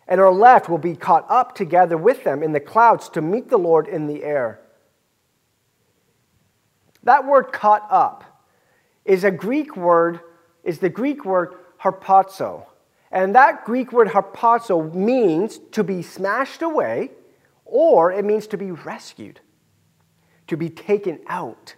and 0.07 0.19
are 0.19 0.31
left 0.31 0.69
will 0.69 0.77
be 0.77 0.95
caught 0.95 1.25
up 1.29 1.55
together 1.55 1.97
with 1.97 2.23
them 2.23 2.43
in 2.43 2.51
the 2.51 2.59
clouds 2.59 3.09
to 3.09 3.21
meet 3.21 3.49
the 3.49 3.57
Lord 3.57 3.87
in 3.87 4.07
the 4.07 4.23
air. 4.23 4.59
That 7.03 7.25
word 7.25 7.51
caught 7.51 7.85
up 7.89 8.23
is 9.05 9.23
a 9.23 9.31
Greek 9.31 9.75
word, 9.75 10.21
is 10.63 10.79
the 10.79 10.89
Greek 10.89 11.25
word 11.25 11.55
harpazo. 11.81 12.65
And 13.11 13.35
that 13.35 13.65
Greek 13.65 13.91
word 13.91 14.07
harpazo 14.07 14.93
means 14.93 15.59
to 15.71 15.83
be 15.83 16.01
smashed 16.01 16.61
away, 16.61 17.11
or 17.65 18.11
it 18.11 18.25
means 18.25 18.47
to 18.47 18.57
be 18.57 18.71
rescued, 18.71 19.41
to 20.47 20.57
be 20.57 20.69
taken 20.69 21.19
out. 21.27 21.75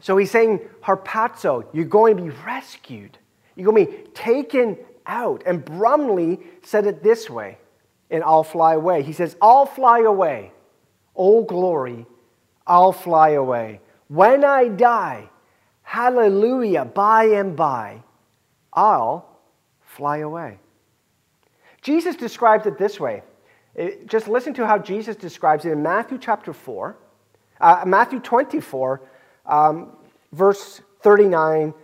So 0.00 0.16
he's 0.16 0.30
saying, 0.30 0.60
harpazo, 0.82 1.66
you're 1.72 1.84
going 1.84 2.16
to 2.16 2.22
be 2.22 2.30
rescued. 2.44 3.18
You're 3.54 3.72
going 3.72 3.86
to 3.86 3.92
be 3.92 4.08
taken 4.10 4.76
out. 5.06 5.42
And 5.46 5.64
Brumley 5.64 6.40
said 6.62 6.86
it 6.86 7.02
this 7.02 7.30
way 7.30 7.58
in 8.10 8.22
I'll 8.22 8.44
Fly 8.44 8.74
Away. 8.74 9.02
He 9.02 9.12
says, 9.12 9.36
I'll 9.40 9.66
fly 9.66 10.00
away. 10.00 10.52
Oh, 11.16 11.42
glory, 11.42 12.06
I'll 12.66 12.92
fly 12.92 13.30
away. 13.30 13.80
When 14.08 14.44
I 14.44 14.68
die, 14.68 15.30
hallelujah, 15.82 16.84
by 16.84 17.24
and 17.24 17.56
by, 17.56 18.02
I'll 18.72 19.26
fly 19.80 20.18
away. 20.18 20.58
Jesus 21.80 22.16
describes 22.16 22.66
it 22.66 22.76
this 22.76 23.00
way. 23.00 23.22
just 24.06 24.28
listen 24.28 24.52
to 24.54 24.66
how 24.66 24.78
Jesus 24.78 25.16
describes 25.16 25.64
it 25.64 25.72
in 25.72 25.82
Matthew 25.82 26.18
chapter 26.18 26.52
4, 26.52 26.96
uh, 27.60 27.84
Matthew 27.86 28.20
24, 28.20 29.00
um, 29.46 29.96
verse 30.32 30.80
39 31.00 31.74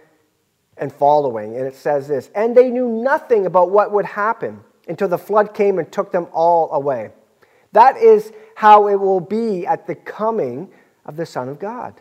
and 0.77 0.93
following. 0.93 1.57
And 1.57 1.67
it 1.67 1.75
says 1.75 2.09
this 2.09 2.31
And 2.35 2.57
they 2.57 2.71
knew 2.71 2.89
nothing 2.89 3.47
about 3.47 3.71
what 3.71 3.93
would 3.93 4.07
happen 4.07 4.61
until 4.89 5.09
the 5.09 5.19
flood 5.19 5.55
came 5.55 5.79
and 5.79 5.91
took 5.91 6.13
them 6.13 6.27
all 6.33 6.73
away. 6.73 7.11
That 7.73 7.97
is 7.97 8.33
how 8.55 8.89
it 8.89 8.97
will 8.97 9.21
be 9.21 9.67
at 9.67 9.87
the 9.87 9.95
coming 9.95 10.71
of 11.07 11.17
the 11.17 11.27
Son 11.27 11.49
of 11.49 11.59
God. 11.59 12.01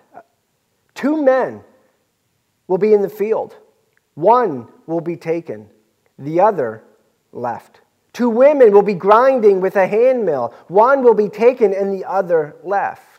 Two 0.93 1.23
men 1.23 1.63
will 2.67 2.77
be 2.77 2.93
in 2.93 3.01
the 3.01 3.09
field, 3.09 3.55
one 4.15 4.67
will 4.85 5.01
be 5.01 5.15
taken, 5.15 5.69
the 6.17 6.39
other 6.39 6.83
left. 7.31 7.81
Two 8.13 8.29
women 8.29 8.73
will 8.73 8.81
be 8.81 8.93
grinding 8.93 9.61
with 9.61 9.75
a 9.77 9.87
handmill, 9.87 10.53
one 10.67 11.03
will 11.03 11.13
be 11.13 11.29
taken 11.29 11.73
and 11.73 11.93
the 11.93 12.05
other 12.05 12.55
left. 12.63 13.10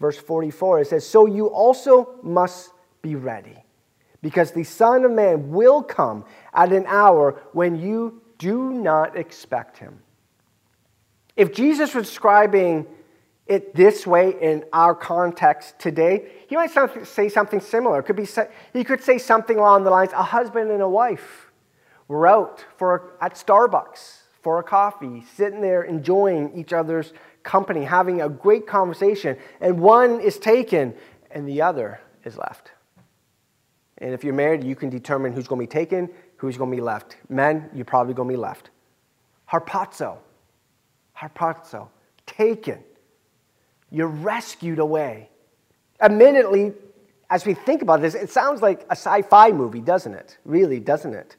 Verse 0.00 0.16
44 0.16 0.80
it 0.80 0.88
says, 0.88 1.06
So 1.06 1.26
you 1.26 1.46
also 1.46 2.18
must 2.22 2.70
be 3.02 3.14
ready, 3.14 3.56
because 4.22 4.52
the 4.52 4.64
Son 4.64 5.04
of 5.04 5.10
Man 5.10 5.50
will 5.50 5.82
come 5.82 6.24
at 6.54 6.72
an 6.72 6.84
hour 6.86 7.40
when 7.52 7.76
you 7.76 8.22
do 8.38 8.72
not 8.72 9.16
expect 9.16 9.78
him. 9.78 10.00
If 11.36 11.52
Jesus 11.52 11.94
was 11.94 12.06
describing 12.06 12.86
it 13.46 13.74
this 13.74 14.06
way 14.06 14.34
in 14.40 14.64
our 14.72 14.94
context 14.94 15.78
today, 15.78 16.30
he 16.48 16.56
might 16.56 16.70
say 17.04 17.28
something 17.28 17.60
similar. 17.60 18.00
It 18.00 18.02
could 18.04 18.16
be, 18.16 18.28
he 18.72 18.84
could 18.84 19.02
say 19.02 19.18
something 19.18 19.56
along 19.56 19.84
the 19.84 19.90
lines 19.90 20.12
a 20.12 20.22
husband 20.22 20.70
and 20.70 20.82
a 20.82 20.88
wife 20.88 21.50
were 22.08 22.26
out 22.26 22.64
for, 22.76 23.14
at 23.20 23.34
Starbucks 23.34 24.18
for 24.42 24.58
a 24.58 24.62
coffee, 24.62 25.24
sitting 25.34 25.60
there 25.60 25.82
enjoying 25.82 26.52
each 26.54 26.72
other's 26.72 27.12
company, 27.42 27.84
having 27.84 28.20
a 28.20 28.28
great 28.28 28.66
conversation, 28.66 29.36
and 29.60 29.80
one 29.80 30.20
is 30.20 30.38
taken 30.38 30.94
and 31.30 31.48
the 31.48 31.62
other 31.62 32.00
is 32.24 32.36
left. 32.36 32.72
And 33.98 34.14
if 34.14 34.22
you're 34.22 34.34
married, 34.34 34.64
you 34.64 34.76
can 34.76 34.90
determine 34.90 35.32
who's 35.32 35.48
going 35.48 35.60
to 35.60 35.66
be 35.66 35.72
taken, 35.80 36.08
who's 36.36 36.56
going 36.56 36.70
to 36.70 36.76
be 36.76 36.82
left. 36.82 37.16
Men, 37.28 37.68
you're 37.74 37.84
probably 37.84 38.14
going 38.14 38.28
to 38.28 38.32
be 38.32 38.40
left. 38.40 38.70
Harpazo 39.50 40.18
harpazo, 41.20 41.88
taken. 42.26 42.82
You're 43.90 44.08
rescued 44.08 44.78
away. 44.78 45.30
Admittedly, 46.00 46.74
as 47.30 47.44
we 47.44 47.54
think 47.54 47.82
about 47.82 48.00
this, 48.00 48.14
it 48.14 48.30
sounds 48.30 48.62
like 48.62 48.82
a 48.88 48.92
sci 48.92 49.22
fi 49.22 49.50
movie, 49.52 49.80
doesn't 49.80 50.14
it? 50.14 50.38
Really, 50.44 50.80
doesn't 50.80 51.14
it? 51.14 51.36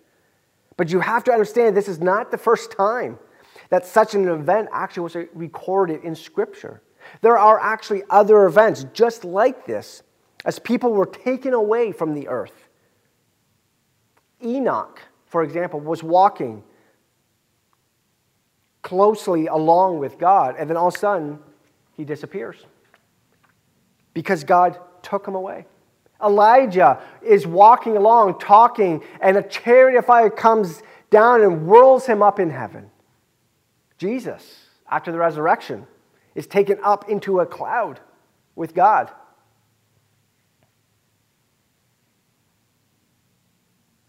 But 0.77 0.91
you 0.91 0.99
have 0.99 1.23
to 1.25 1.31
understand 1.31 1.75
this 1.75 1.87
is 1.87 1.99
not 1.99 2.31
the 2.31 2.37
first 2.37 2.71
time 2.71 3.17
that 3.69 3.85
such 3.85 4.15
an 4.15 4.27
event 4.27 4.69
actually 4.71 5.03
was 5.03 5.15
recorded 5.33 6.03
in 6.03 6.15
Scripture. 6.15 6.81
There 7.21 7.37
are 7.37 7.59
actually 7.59 8.03
other 8.09 8.45
events 8.45 8.85
just 8.93 9.23
like 9.23 9.65
this 9.65 10.03
as 10.45 10.59
people 10.59 10.91
were 10.91 11.05
taken 11.05 11.53
away 11.53 11.91
from 11.91 12.13
the 12.13 12.27
earth. 12.27 12.67
Enoch, 14.43 15.01
for 15.25 15.43
example, 15.43 15.79
was 15.79 16.01
walking 16.01 16.63
closely 18.81 19.47
along 19.47 19.99
with 19.99 20.17
God, 20.17 20.55
and 20.57 20.69
then 20.69 20.77
all 20.77 20.87
of 20.87 20.95
a 20.95 20.97
sudden, 20.97 21.39
he 21.95 22.05
disappears 22.05 22.65
because 24.13 24.43
God 24.43 24.79
took 25.01 25.27
him 25.27 25.35
away. 25.35 25.65
Elijah 26.23 27.01
is 27.21 27.45
walking 27.45 27.97
along, 27.97 28.39
talking, 28.39 29.03
and 29.21 29.37
a 29.37 29.43
chariot 29.43 29.99
of 29.99 30.05
fire 30.05 30.29
comes 30.29 30.81
down 31.09 31.41
and 31.41 31.61
whirls 31.67 32.05
him 32.05 32.21
up 32.21 32.39
in 32.39 32.49
heaven. 32.49 32.89
Jesus, 33.99 34.65
after 34.89 35.11
the 35.11 35.19
resurrection, 35.19 35.85
is 36.33 36.47
taken 36.47 36.79
up 36.83 37.09
into 37.09 37.41
a 37.41 37.45
cloud 37.45 37.99
with 38.55 38.73
God. 38.73 39.11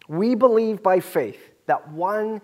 We 0.08 0.34
believe 0.34 0.82
by 0.82 1.00
faith 1.00 1.38
that 1.66 1.90
one 1.90 2.40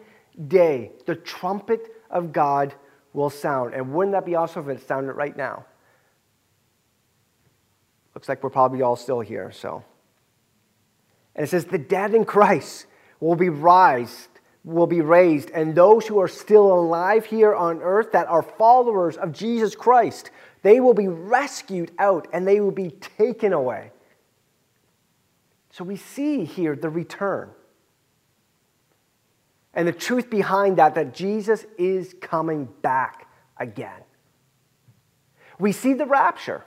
day 0.48 0.92
the 1.06 1.14
trumpet 1.14 1.80
of 2.10 2.32
God 2.32 2.74
will 3.12 3.30
sound. 3.30 3.74
And 3.74 3.92
wouldn't 3.92 4.12
that 4.12 4.26
be 4.26 4.34
awesome 4.34 4.68
if 4.68 4.78
it 4.78 4.86
sounded 4.86 5.12
right 5.12 5.36
now? 5.36 5.64
Looks 8.14 8.28
like 8.28 8.42
we're 8.42 8.50
probably 8.50 8.82
all 8.82 8.96
still 8.96 9.20
here, 9.20 9.52
so. 9.52 9.84
And 11.34 11.44
it 11.44 11.50
says, 11.50 11.66
the 11.66 11.78
dead 11.78 12.14
in 12.14 12.24
Christ 12.24 12.86
will 13.20 13.36
be 13.36 13.50
raised, 13.50 14.35
will 14.66 14.88
be 14.88 15.00
raised, 15.00 15.50
and 15.50 15.74
those 15.74 16.08
who 16.08 16.18
are 16.18 16.28
still 16.28 16.72
alive 16.72 17.24
here 17.24 17.54
on 17.54 17.80
earth 17.80 18.10
that 18.12 18.26
are 18.26 18.42
followers 18.42 19.16
of 19.16 19.32
Jesus 19.32 19.76
Christ, 19.76 20.32
they 20.62 20.80
will 20.80 20.92
be 20.92 21.06
rescued 21.06 21.92
out 22.00 22.26
and 22.32 22.46
they 22.46 22.58
will 22.58 22.72
be 22.72 22.90
taken 22.90 23.52
away. 23.52 23.92
So 25.70 25.84
we 25.84 25.96
see 25.96 26.44
here 26.44 26.74
the 26.74 26.90
return. 26.90 27.50
And 29.72 29.86
the 29.86 29.92
truth 29.92 30.28
behind 30.30 30.78
that, 30.78 30.96
that 30.96 31.14
Jesus 31.14 31.64
is 31.78 32.16
coming 32.20 32.68
back 32.82 33.28
again. 33.58 34.02
We 35.60 35.70
see 35.70 35.92
the 35.92 36.06
rapture. 36.06 36.64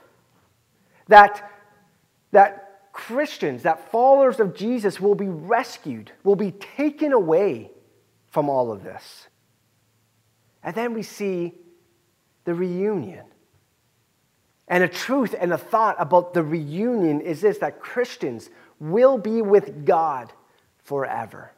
That, 1.08 1.52
that 2.30 2.92
Christians, 2.92 3.64
that 3.64 3.90
followers 3.90 4.40
of 4.40 4.54
Jesus 4.54 5.00
will 5.00 5.16
be 5.16 5.28
rescued, 5.28 6.12
will 6.24 6.36
be 6.36 6.52
taken 6.52 7.12
away 7.12 7.72
from 8.30 8.48
all 8.48 8.72
of 8.72 8.82
this. 8.82 9.28
And 10.62 10.74
then 10.74 10.94
we 10.94 11.02
see 11.02 11.54
the 12.44 12.54
reunion. 12.54 13.24
And 14.68 14.84
a 14.84 14.88
truth 14.88 15.34
and 15.38 15.52
a 15.52 15.58
thought 15.58 15.96
about 15.98 16.32
the 16.32 16.42
reunion 16.42 17.20
is 17.20 17.40
this 17.40 17.58
that 17.58 17.80
Christians 17.80 18.48
will 18.78 19.18
be 19.18 19.42
with 19.42 19.84
God 19.84 20.32
forever. 20.78 21.52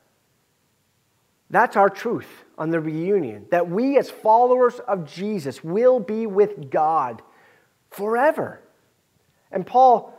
That's 1.50 1.76
our 1.76 1.90
truth 1.90 2.28
on 2.56 2.70
the 2.70 2.80
reunion 2.80 3.46
that 3.50 3.68
we, 3.68 3.98
as 3.98 4.10
followers 4.10 4.78
of 4.80 5.04
Jesus, 5.04 5.62
will 5.62 6.00
be 6.00 6.26
with 6.26 6.70
God 6.70 7.20
forever. 7.90 8.60
And 9.50 9.66
Paul 9.66 10.18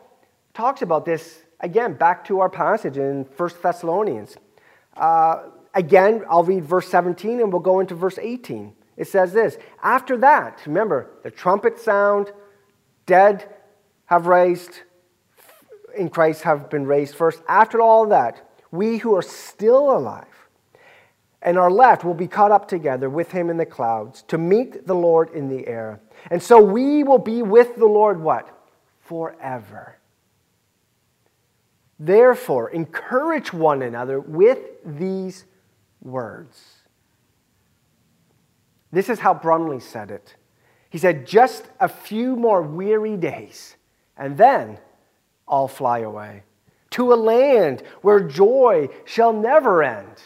talks 0.53 0.83
about 0.83 1.05
this 1.05 1.41
again 1.59 1.93
back 1.93 2.25
to 2.25 2.41
our 2.41 2.49
passage 2.49 2.97
in 2.97 3.25
1 3.35 3.49
Thessalonians. 3.63 4.37
Uh, 4.95 5.45
again, 5.73 6.23
I'll 6.29 6.43
read 6.43 6.65
verse 6.65 6.87
17 6.87 7.39
and 7.39 7.51
we'll 7.51 7.61
go 7.61 7.79
into 7.79 7.95
verse 7.95 8.17
18. 8.19 8.73
It 8.97 9.07
says 9.07 9.33
this 9.33 9.57
After 9.81 10.17
that, 10.17 10.61
remember, 10.65 11.09
the 11.23 11.31
trumpet 11.31 11.79
sound, 11.79 12.31
dead 13.05 13.47
have 14.05 14.27
raised, 14.27 14.81
in 15.97 16.09
Christ 16.09 16.43
have 16.43 16.69
been 16.69 16.85
raised 16.85 17.15
first. 17.15 17.41
After 17.47 17.81
all 17.81 18.07
that, 18.07 18.49
we 18.71 18.97
who 18.97 19.15
are 19.15 19.21
still 19.21 19.95
alive, 19.95 20.25
and 21.41 21.57
are 21.57 21.71
left 21.71 22.03
will 22.03 22.13
be 22.13 22.27
caught 22.27 22.51
up 22.51 22.67
together 22.67 23.09
with 23.09 23.31
him 23.31 23.49
in 23.49 23.57
the 23.57 23.65
clouds 23.65 24.23
to 24.23 24.37
meet 24.37 24.87
the 24.87 24.95
Lord 24.95 25.29
in 25.31 25.49
the 25.49 25.67
air. 25.67 25.99
And 26.31 26.41
so 26.41 26.61
we 26.61 27.03
will 27.03 27.19
be 27.19 27.41
with 27.41 27.75
the 27.75 27.85
Lord 27.85 28.21
what? 28.21 28.49
Forever. 29.01 29.97
Therefore, 31.99 32.69
encourage 32.69 33.53
one 33.53 33.81
another 33.81 34.19
with 34.19 34.59
these 34.83 35.45
words. 36.03 36.61
This 38.91 39.09
is 39.09 39.19
how 39.19 39.33
Brumley 39.33 39.79
said 39.79 40.11
it. 40.11 40.35
He 40.89 40.99
said, 40.99 41.25
Just 41.25 41.65
a 41.79 41.87
few 41.87 42.35
more 42.35 42.61
weary 42.61 43.17
days, 43.17 43.75
and 44.15 44.37
then 44.37 44.77
I'll 45.47 45.67
fly 45.67 45.99
away 45.99 46.43
to 46.93 47.11
a 47.11 47.15
land 47.15 47.81
where 48.03 48.19
joy 48.19 48.87
shall 49.05 49.33
never 49.33 49.81
end. 49.81 50.21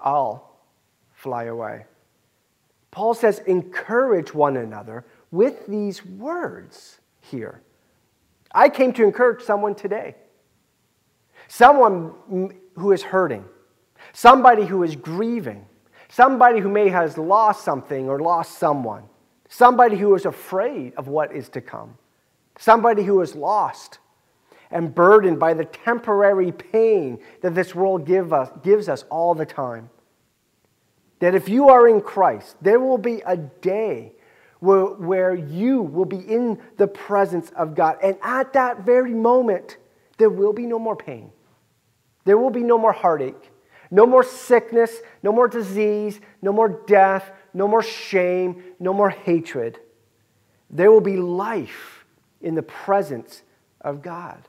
I'll 0.00 0.58
fly 1.12 1.44
away. 1.44 1.84
Paul 2.90 3.14
says, 3.14 3.38
encourage 3.46 4.34
one 4.34 4.56
another 4.56 5.04
with 5.30 5.66
these 5.68 6.04
words 6.04 6.98
here. 7.20 7.62
I 8.52 8.68
came 8.68 8.92
to 8.94 9.04
encourage 9.04 9.44
someone 9.44 9.76
today. 9.76 10.16
Someone 11.46 12.50
who 12.74 12.90
is 12.90 13.02
hurting, 13.02 13.44
somebody 14.12 14.64
who 14.66 14.82
is 14.82 14.96
grieving, 14.96 15.64
somebody 16.08 16.60
who 16.60 16.68
may 16.68 16.88
has 16.88 17.16
lost 17.18 17.64
something 17.64 18.08
or 18.08 18.20
lost 18.20 18.58
someone, 18.58 19.04
somebody 19.48 19.96
who 19.96 20.14
is 20.14 20.26
afraid 20.26 20.94
of 20.96 21.08
what 21.08 21.34
is 21.34 21.48
to 21.50 21.60
come, 21.60 21.96
somebody 22.58 23.02
who 23.02 23.20
is 23.20 23.34
lost 23.34 23.98
and 24.70 24.94
burdened 24.94 25.38
by 25.38 25.54
the 25.54 25.64
temporary 25.64 26.52
pain 26.52 27.18
that 27.42 27.54
this 27.54 27.74
world 27.74 28.06
give 28.06 28.32
us, 28.32 28.50
gives 28.62 28.88
us 28.88 29.04
all 29.10 29.34
the 29.34 29.46
time. 29.46 29.90
That 31.18 31.34
if 31.34 31.48
you 31.48 31.68
are 31.68 31.88
in 31.88 32.00
Christ, 32.00 32.56
there 32.62 32.80
will 32.80 32.98
be 32.98 33.20
a 33.26 33.36
day 33.36 34.12
where, 34.60 34.84
where 34.84 35.34
you 35.34 35.82
will 35.82 36.04
be 36.04 36.18
in 36.18 36.60
the 36.76 36.86
presence 36.86 37.50
of 37.50 37.74
God. 37.74 37.98
And 38.02 38.16
at 38.22 38.52
that 38.52 38.80
very 38.80 39.12
moment, 39.12 39.78
there 40.18 40.30
will 40.30 40.52
be 40.52 40.66
no 40.66 40.78
more 40.78 40.96
pain. 40.96 41.32
There 42.24 42.38
will 42.38 42.50
be 42.50 42.62
no 42.62 42.78
more 42.78 42.92
heartache, 42.92 43.49
no 43.90 44.06
more 44.06 44.22
sickness, 44.22 45.00
no 45.22 45.32
more 45.32 45.48
disease, 45.48 46.20
no 46.42 46.52
more 46.52 46.68
death, 46.86 47.32
no 47.52 47.66
more 47.66 47.82
shame, 47.82 48.62
no 48.78 48.92
more 48.92 49.10
hatred. 49.10 49.78
There 50.70 50.90
will 50.90 51.00
be 51.00 51.16
life 51.16 52.04
in 52.40 52.54
the 52.54 52.62
presence 52.62 53.42
of 53.80 54.02
God. 54.02 54.48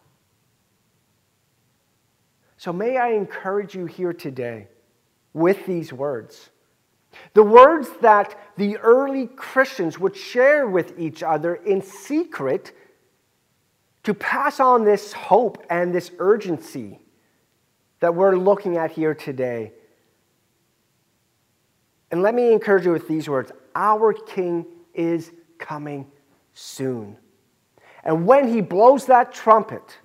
So 2.58 2.71
may 2.71 2.97
I 2.97 3.13
encourage 3.13 3.73
you 3.73 3.88
here 3.88 4.13
today 4.13 4.67
with 5.34 5.65
these 5.65 5.91
words 5.91 6.51
The 7.34 7.43
words 7.43 7.89
that 8.01 8.38
the 8.58 8.77
early 8.77 9.27
Christians 9.27 9.99
would 9.99 10.15
share 10.15 10.67
with 10.67 10.97
each 10.97 11.23
other 11.23 11.56
in 11.56 11.82
secret 11.82 12.71
to 14.04 14.13
pass 14.13 14.60
on 14.60 14.86
this 14.86 15.12
hope 15.12 15.63
and 15.69 15.93
this 15.93 16.12
urgency 16.19 17.00
that 18.01 18.13
we're 18.13 18.35
looking 18.35 18.77
at 18.77 18.91
here 18.91 19.15
today. 19.15 19.71
And 22.11 22.21
let 22.21 22.35
me 22.35 22.51
encourage 22.51 22.85
you 22.85 22.91
with 22.91 23.07
these 23.07 23.29
words 23.29 23.51
Our 23.73 24.11
King 24.11 24.65
is 24.93 25.31
coming 25.57 26.11
soon. 26.53 27.15
And 28.03 28.25
when 28.25 28.47
he 28.49 28.61
blows 28.61 29.05
that 29.05 29.31
trumpet, 29.31 29.97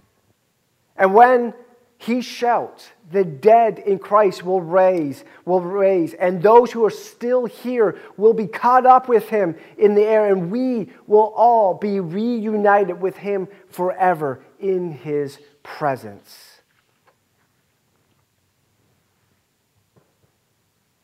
and 0.97 1.13
when 1.13 1.53
he 1.99 2.21
shouts, 2.21 2.91
the 3.11 3.25
dead 3.25 3.79
in 3.79 3.99
Christ 3.99 4.45
will 4.45 4.61
raise, 4.61 5.25
will 5.47 5.63
raise, 5.63 6.13
and 6.13 6.43
those 6.43 6.71
who 6.71 6.85
are 6.85 6.91
still 6.91 7.47
here 7.47 7.99
will 8.19 8.35
be 8.35 8.47
caught 8.47 8.85
up 8.85 9.09
with 9.09 9.31
him 9.31 9.57
in 9.79 9.95
the 9.95 10.05
air, 10.05 10.31
and 10.31 10.51
we 10.51 10.91
will 11.07 11.33
all 11.35 11.75
be 11.75 12.01
reunited 12.01 13.01
with 13.01 13.17
him 13.17 13.49
forever 13.71 14.43
in 14.61 14.93
his 14.93 15.39
presence. 15.63 16.56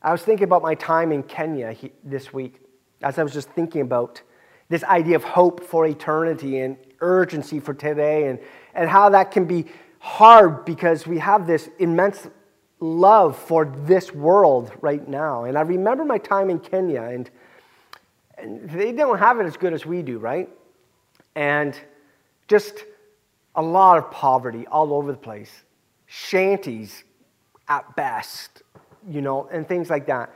I 0.03 0.11
was 0.11 0.23
thinking 0.23 0.45
about 0.45 0.62
my 0.62 0.75
time 0.75 1.12
in 1.12 1.23
Kenya 1.23 1.77
this 2.03 2.33
week 2.33 2.61
as 3.03 3.19
I 3.19 3.23
was 3.23 3.33
just 3.33 3.49
thinking 3.51 3.83
about 3.83 4.21
this 4.69 4.83
idea 4.85 5.17
of 5.17 5.23
hope 5.23 5.62
for 5.62 5.87
eternity 5.87 6.61
and 6.61 6.77
urgency 7.01 7.61
for 7.61 7.75
today 7.75 8.29
and, 8.29 8.38
and 8.75 8.88
how 8.88 9.09
that 9.11 9.31
can 9.31 9.45
be 9.45 9.67
hard 9.99 10.65
because 10.65 11.07
we 11.07 11.19
have 11.19 11.47
this 11.47 11.69
immense 11.79 12.27
love 12.81 13.38
for 13.38 13.65
this 13.85 14.12
world 14.12 14.73
right 14.81 15.07
now. 15.07 15.45
And 15.45 15.57
I 15.57 15.61
remember 15.61 16.05
my 16.05 16.19
time 16.19 16.51
in 16.51 16.59
Kenya, 16.59 17.03
and, 17.03 17.31
and 18.37 18.69
they 18.69 18.91
don't 18.91 19.19
have 19.19 19.38
it 19.38 19.45
as 19.45 19.57
good 19.57 19.73
as 19.73 19.87
we 19.87 20.03
do, 20.03 20.19
right? 20.19 20.49
And 21.37 21.79
just 22.49 22.85
a 23.55 23.62
lot 23.62 23.99
of 23.99 24.11
poverty 24.11 24.67
all 24.67 24.93
over 24.93 25.12
the 25.12 25.19
place, 25.19 25.53
shanties 26.07 27.05
at 27.69 27.95
best, 27.95 28.62
you 29.09 29.21
know, 29.21 29.49
and 29.53 29.67
things 29.67 29.91
like 29.91 30.07
that. 30.07 30.31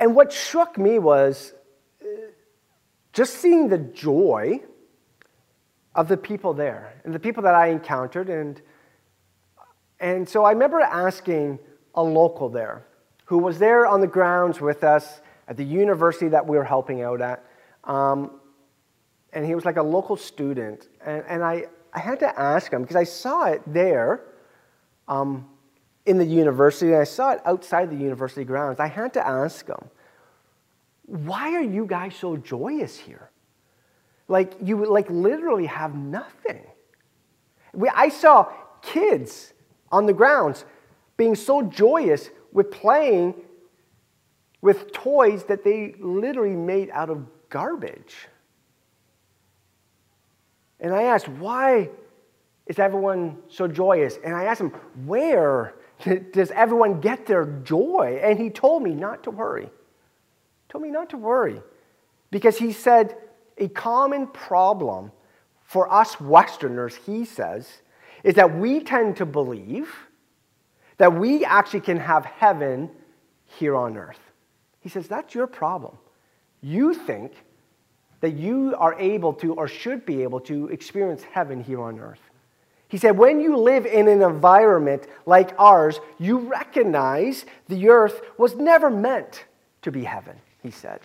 And 0.00 0.14
what 0.14 0.32
struck 0.32 0.78
me 0.78 0.98
was 0.98 1.54
uh, 2.02 2.06
just 3.12 3.34
seeing 3.34 3.68
the 3.68 3.78
joy 3.78 4.60
of 5.94 6.08
the 6.08 6.16
people 6.16 6.54
there 6.54 7.00
and 7.04 7.14
the 7.14 7.18
people 7.18 7.42
that 7.42 7.54
I 7.54 7.68
encountered 7.68 8.28
and 8.28 8.60
and 10.00 10.28
so 10.28 10.44
I 10.44 10.52
remember 10.52 10.80
asking 10.80 11.58
a 11.94 12.02
local 12.02 12.48
there 12.48 12.86
who 13.24 13.38
was 13.38 13.58
there 13.58 13.86
on 13.86 14.00
the 14.00 14.06
grounds 14.06 14.60
with 14.60 14.84
us 14.84 15.20
at 15.48 15.56
the 15.56 15.64
university 15.64 16.28
that 16.28 16.46
we 16.46 16.56
were 16.56 16.64
helping 16.64 17.02
out 17.02 17.20
at. 17.20 17.44
Um, 17.84 18.40
and 19.32 19.44
he 19.44 19.54
was 19.54 19.64
like 19.64 19.76
a 19.76 19.82
local 19.82 20.16
student. 20.16 20.88
And, 21.04 21.24
and 21.28 21.42
I, 21.42 21.64
I 21.92 21.98
had 21.98 22.20
to 22.20 22.40
ask 22.40 22.72
him 22.72 22.82
because 22.82 22.96
I 22.96 23.04
saw 23.04 23.46
it 23.46 23.62
there 23.66 24.22
um, 25.08 25.48
in 26.08 26.18
the 26.18 26.24
university, 26.24 26.92
and 26.92 27.02
I 27.02 27.04
saw 27.04 27.32
it 27.32 27.40
outside 27.44 27.90
the 27.90 27.96
university 27.96 28.44
grounds. 28.44 28.80
I 28.80 28.86
had 28.86 29.12
to 29.12 29.26
ask 29.26 29.66
them, 29.66 29.90
why 31.04 31.54
are 31.54 31.62
you 31.62 31.86
guys 31.86 32.14
so 32.16 32.36
joyous 32.36 32.96
here? 32.96 33.30
Like, 34.26 34.54
you 34.62 34.84
like 34.86 35.08
literally 35.10 35.66
have 35.66 35.94
nothing. 35.94 36.64
We, 37.72 37.88
I 37.88 38.08
saw 38.08 38.52
kids 38.82 39.52
on 39.92 40.06
the 40.06 40.12
grounds, 40.12 40.64
being 41.16 41.34
so 41.34 41.62
joyous 41.62 42.30
with 42.52 42.70
playing 42.70 43.34
with 44.60 44.92
toys 44.92 45.44
that 45.44 45.62
they 45.62 45.94
literally 45.98 46.56
made 46.56 46.90
out 46.90 47.10
of 47.10 47.26
garbage. 47.48 48.28
And 50.80 50.94
I 50.94 51.02
asked, 51.02 51.28
why 51.28 51.90
is 52.66 52.78
everyone 52.78 53.38
so 53.48 53.66
joyous? 53.66 54.18
And 54.24 54.34
I 54.34 54.44
asked 54.44 54.60
them, 54.60 54.70
where 55.06 55.74
does 56.32 56.50
everyone 56.52 57.00
get 57.00 57.26
their 57.26 57.44
joy? 57.44 58.20
And 58.22 58.38
he 58.38 58.50
told 58.50 58.82
me 58.82 58.94
not 58.94 59.24
to 59.24 59.30
worry. 59.30 59.70
Told 60.68 60.82
me 60.82 60.90
not 60.90 61.10
to 61.10 61.16
worry. 61.16 61.60
Because 62.30 62.58
he 62.58 62.72
said, 62.72 63.16
a 63.56 63.68
common 63.68 64.26
problem 64.28 65.12
for 65.62 65.92
us 65.92 66.20
Westerners, 66.20 66.94
he 66.94 67.24
says, 67.24 67.68
is 68.22 68.34
that 68.34 68.56
we 68.56 68.80
tend 68.80 69.16
to 69.16 69.26
believe 69.26 69.94
that 70.98 71.14
we 71.14 71.44
actually 71.44 71.80
can 71.80 71.98
have 71.98 72.24
heaven 72.24 72.90
here 73.44 73.76
on 73.76 73.96
earth. 73.96 74.18
He 74.80 74.88
says, 74.88 75.08
That's 75.08 75.34
your 75.34 75.46
problem. 75.46 75.96
You 76.60 76.94
think 76.94 77.32
that 78.20 78.30
you 78.30 78.74
are 78.78 78.98
able 78.98 79.32
to 79.34 79.54
or 79.54 79.68
should 79.68 80.04
be 80.04 80.22
able 80.22 80.40
to 80.40 80.68
experience 80.68 81.22
heaven 81.22 81.62
here 81.62 81.80
on 81.80 82.00
earth. 82.00 82.20
He 82.88 82.96
said, 82.96 83.18
when 83.18 83.40
you 83.40 83.56
live 83.56 83.84
in 83.84 84.08
an 84.08 84.22
environment 84.22 85.06
like 85.26 85.54
ours, 85.58 86.00
you 86.18 86.38
recognize 86.38 87.44
the 87.68 87.90
earth 87.90 88.22
was 88.38 88.56
never 88.56 88.88
meant 88.88 89.44
to 89.82 89.92
be 89.92 90.04
heaven, 90.04 90.36
he 90.62 90.70
said. 90.70 91.00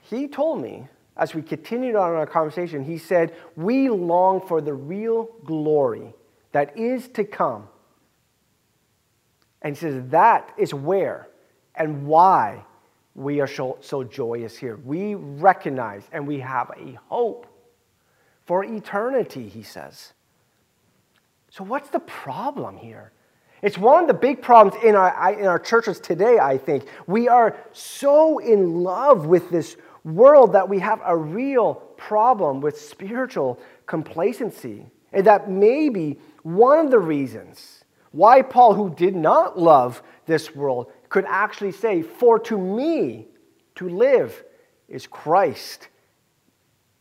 He 0.00 0.26
told 0.26 0.60
me 0.60 0.88
as 1.16 1.34
we 1.34 1.42
continued 1.42 1.96
on 1.96 2.12
our 2.12 2.26
conversation, 2.26 2.84
he 2.84 2.98
said, 2.98 3.34
We 3.56 3.88
long 3.88 4.46
for 4.46 4.60
the 4.60 4.74
real 4.74 5.30
glory 5.44 6.14
that 6.52 6.76
is 6.76 7.08
to 7.08 7.24
come. 7.24 7.68
And 9.62 9.76
he 9.76 9.80
says, 9.80 10.08
That 10.10 10.52
is 10.58 10.74
where 10.74 11.28
and 11.74 12.06
why 12.06 12.64
we 13.14 13.40
are 13.40 13.46
so, 13.46 13.78
so 13.80 14.04
joyous 14.04 14.58
here. 14.58 14.76
We 14.76 15.14
recognize 15.14 16.02
and 16.12 16.26
we 16.26 16.40
have 16.40 16.70
a 16.76 16.98
hope 17.08 17.46
for 18.46 18.64
eternity, 18.64 19.48
he 19.48 19.62
says. 19.62 20.12
So, 21.50 21.64
what's 21.64 21.90
the 21.90 22.00
problem 22.00 22.76
here? 22.76 23.12
It's 23.62 23.78
one 23.78 24.02
of 24.02 24.08
the 24.08 24.14
big 24.14 24.42
problems 24.42 24.82
in 24.84 24.94
our, 24.94 25.32
in 25.32 25.46
our 25.46 25.58
churches 25.58 25.98
today, 25.98 26.38
I 26.38 26.58
think. 26.58 26.86
We 27.06 27.28
are 27.28 27.56
so 27.72 28.38
in 28.38 28.82
love 28.82 29.26
with 29.26 29.50
this 29.50 29.76
world 30.04 30.52
that 30.52 30.68
we 30.68 30.78
have 30.78 31.00
a 31.04 31.16
real 31.16 31.74
problem 31.74 32.60
with 32.60 32.80
spiritual 32.80 33.58
complacency. 33.86 34.86
And 35.12 35.26
that 35.26 35.50
maybe 35.50 36.18
one 36.42 36.84
of 36.84 36.90
the 36.90 36.98
reasons 36.98 37.84
why 38.12 38.42
Paul, 38.42 38.74
who 38.74 38.94
did 38.94 39.16
not 39.16 39.58
love 39.58 40.02
this 40.26 40.54
world, 40.54 40.92
could 41.08 41.24
actually 41.26 41.72
say, 41.72 42.02
For 42.02 42.38
to 42.40 42.58
me 42.58 43.26
to 43.76 43.88
live 43.88 44.44
is 44.88 45.06
Christ, 45.06 45.88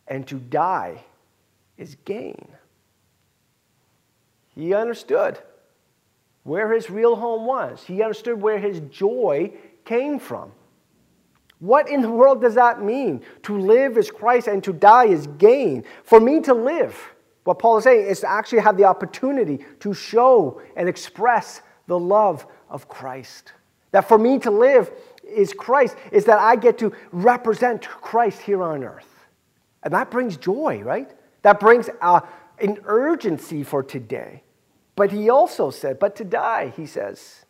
and 0.07 0.25
to 0.27 0.35
die 0.35 1.03
is 1.77 1.95
gain. 2.05 2.47
He 4.55 4.73
understood 4.73 5.39
where 6.43 6.71
his 6.71 6.89
real 6.89 7.15
home 7.15 7.45
was, 7.45 7.83
he 7.83 8.01
understood 8.01 8.41
where 8.41 8.59
his 8.59 8.79
joy 8.91 9.51
came 9.83 10.19
from. 10.19 10.51
What 11.59 11.89
in 11.89 12.01
the 12.01 12.09
world 12.09 12.41
does 12.41 12.55
that 12.55 12.81
mean? 12.81 13.21
To 13.43 13.57
live 13.57 13.97
is 13.97 14.11
Christ 14.11 14.47
and 14.47 14.63
to 14.63 14.73
die 14.73 15.05
is 15.05 15.27
gain. 15.37 15.83
For 16.03 16.19
me 16.19 16.41
to 16.41 16.53
live, 16.53 16.97
what 17.43 17.59
Paul 17.59 17.77
is 17.77 17.85
saying 17.85 18.07
is 18.07 18.19
to 18.21 18.29
actually 18.29 18.59
have 18.59 18.77
the 18.77 18.83
opportunity 18.83 19.65
to 19.79 19.93
show 19.93 20.61
and 20.75 20.89
express 20.89 21.61
the 21.87 21.97
love 21.97 22.45
of 22.69 22.87
Christ. 22.87 23.53
That 23.91 24.07
for 24.07 24.17
me 24.17 24.39
to 24.39 24.51
live 24.51 24.91
is 25.23 25.53
Christ, 25.53 25.95
is 26.11 26.25
that 26.25 26.39
I 26.39 26.55
get 26.55 26.77
to 26.79 26.91
represent 27.11 27.87
Christ 27.87 28.41
here 28.41 28.61
on 28.61 28.83
earth. 28.83 29.07
And 29.83 29.93
that 29.93 30.11
brings 30.11 30.37
joy, 30.37 30.81
right? 30.83 31.11
That 31.45 31.59
brings 31.59 31.91
uh, 32.01 32.21
an 32.57 32.79
urgency 32.85 33.61
for 33.61 33.83
today. 33.83 34.41
But 34.95 35.11
he 35.11 35.29
also 35.29 35.69
said, 35.69 35.99
but 35.99 36.15
to 36.15 36.23
die, 36.23 36.73
he 36.75 36.87
says. 36.87 37.45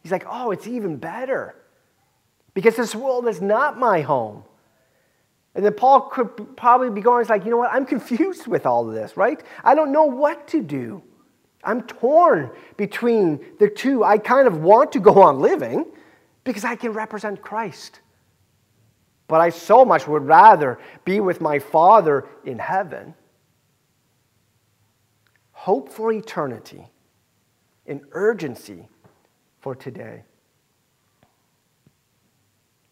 He's 0.00 0.12
like, 0.12 0.24
oh, 0.30 0.52
it's 0.52 0.68
even 0.68 0.96
better 0.96 1.56
because 2.54 2.76
this 2.76 2.94
world 2.94 3.26
is 3.26 3.42
not 3.42 3.80
my 3.80 4.02
home. 4.02 4.44
And 5.56 5.64
then 5.64 5.74
Paul 5.74 6.02
could 6.02 6.56
probably 6.56 6.88
be 6.88 7.00
going, 7.00 7.26
like, 7.26 7.44
you 7.44 7.50
know 7.50 7.56
what? 7.56 7.72
I'm 7.72 7.84
confused 7.84 8.46
with 8.46 8.64
all 8.64 8.88
of 8.88 8.94
this, 8.94 9.16
right? 9.16 9.42
I 9.64 9.74
don't 9.74 9.90
know 9.90 10.04
what 10.04 10.46
to 10.48 10.62
do. 10.62 11.02
I'm 11.64 11.82
torn 11.82 12.52
between 12.76 13.44
the 13.58 13.68
two. 13.68 14.04
I 14.04 14.18
kind 14.18 14.46
of 14.46 14.58
want 14.58 14.92
to 14.92 15.00
go 15.00 15.20
on 15.20 15.40
living 15.40 15.84
because 16.44 16.64
I 16.64 16.76
can 16.76 16.92
represent 16.92 17.42
Christ. 17.42 17.98
But 19.28 19.40
I 19.40 19.50
so 19.50 19.84
much 19.84 20.06
would 20.06 20.26
rather 20.26 20.78
be 21.04 21.20
with 21.20 21.40
my 21.40 21.58
Father 21.58 22.26
in 22.44 22.58
heaven. 22.58 23.14
Hope 25.52 25.90
for 25.90 26.12
eternity, 26.12 26.86
an 27.86 28.02
urgency 28.12 28.88
for 29.60 29.74
today. 29.74 30.22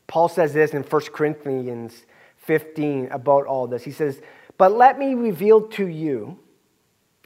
Paul 0.07 0.29
says 0.29 0.53
this 0.53 0.73
in 0.73 0.83
1 0.83 1.03
Corinthians 1.13 2.05
15 2.39 3.09
about 3.11 3.47
all 3.47 3.67
this. 3.67 3.85
He 3.85 3.93
says, 3.93 4.21
But 4.59 4.73
let 4.73 4.99
me 4.99 5.15
reveal 5.15 5.63
to 5.69 5.87
you 5.87 6.39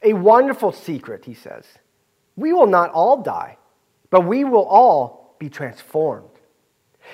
a 0.03 0.13
wonderful 0.13 0.73
secret, 0.73 1.25
he 1.25 1.35
says. 1.35 1.65
We 2.37 2.53
will 2.53 2.67
not 2.67 2.91
all 2.91 3.23
die, 3.23 3.59
but 4.11 4.23
we 4.23 4.45
will 4.45 4.65
all 4.65 5.35
be 5.39 5.49
transformed. 5.49 6.29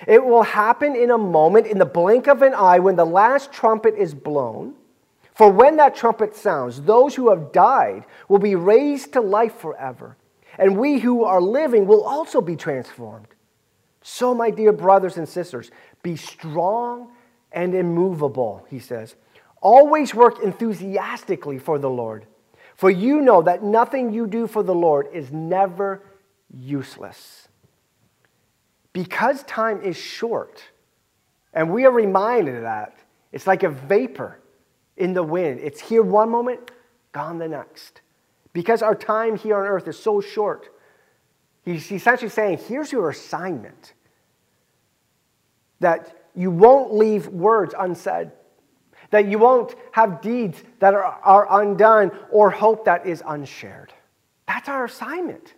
It 0.07 0.25
will 0.25 0.43
happen 0.43 0.97
in 0.97 1.11
a 1.11 1.19
moment, 1.19 1.67
in 1.67 1.79
the 1.79 1.85
blink 1.85 2.27
of 2.27 2.43
an 2.43 2.55
eye, 2.55 2.79
when 2.79 2.97
the 2.97 3.07
last 3.07 3.53
trumpet 3.53 3.95
is 3.97 4.15
blown. 4.15 4.75
For 5.35 5.51
when 5.51 5.77
that 5.77 5.97
trumpet 5.97 6.37
sounds, 6.37 6.83
those 6.83 7.15
who 7.15 7.31
have 7.31 7.53
died 7.53 8.05
will 8.29 8.39
be 8.39 8.55
raised 8.55 9.13
to 9.15 9.21
life 9.21 9.57
forever, 9.57 10.17
and 10.59 10.79
we 10.79 11.01
who 11.01 11.25
are 11.25 11.41
living 11.41 11.87
will 11.87 12.05
also 12.05 12.41
be 12.41 12.57
transformed. 12.57 13.27
So, 14.01 14.35
my 14.35 14.51
dear 14.51 14.73
brothers 14.73 15.17
and 15.17 15.29
sisters, 15.29 15.71
be 16.03 16.15
strong 16.15 17.11
and 17.51 17.75
immovable, 17.75 18.67
he 18.69 18.79
says. 18.79 19.17
Always 19.61 20.15
work 20.15 20.41
enthusiastically 20.41 21.59
for 21.59 21.79
the 21.79 21.91
Lord, 21.91 22.27
for 22.77 22.91
you 22.91 23.23
know 23.23 23.43
that 23.43 23.63
nothing 23.63 24.13
you 24.13 24.27
do 24.27 24.47
for 24.47 24.63
the 24.63 24.75
Lord 24.75 25.09
is 25.13 25.33
never 25.33 26.03
useless. 26.53 27.44
Because 28.95 29.43
time 29.43 29.83
is 29.83 29.97
short, 29.99 30.63
and 31.53 31.71
we 31.71 31.85
are 31.85 31.91
reminded 31.91 32.55
of 32.55 32.63
that, 32.63 32.97
it's 33.33 33.47
like 33.47 33.65
a 33.65 33.69
vapor 33.69 34.41
in 34.97 35.13
the 35.13 35.23
wind. 35.23 35.59
It's 35.61 35.81
here 35.81 36.03
one 36.03 36.31
moment, 36.31 36.71
gone 37.13 37.39
the 37.39 37.49
next. 37.49 38.01
Because 38.53 38.83
our 38.83 38.95
time 38.95 39.37
here 39.37 39.59
on 39.59 39.67
earth 39.67 39.89
is 39.89 39.99
so 39.99 40.21
short, 40.21 40.69
he's 41.65 41.91
essentially 41.91 42.31
saying, 42.31 42.59
here's 42.69 42.93
your 42.93 43.11
assignment 43.11 43.95
that 45.81 46.29
you 46.37 46.53
won't 46.53 46.95
leave 46.95 47.27
words 47.27 47.75
unsaid, 47.77 48.31
that 49.11 49.27
you 49.27 49.41
won't 49.41 49.75
have 49.91 50.21
deeds 50.21 50.63
that 50.79 50.95
are, 50.95 51.03
are 51.03 51.61
undone 51.61 52.13
or 52.31 52.49
hope 52.49 52.85
that 52.85 53.07
is 53.07 53.25
unshared. 53.27 53.93
That's 54.47 54.69
our 54.69 54.85
assignment. 54.85 55.55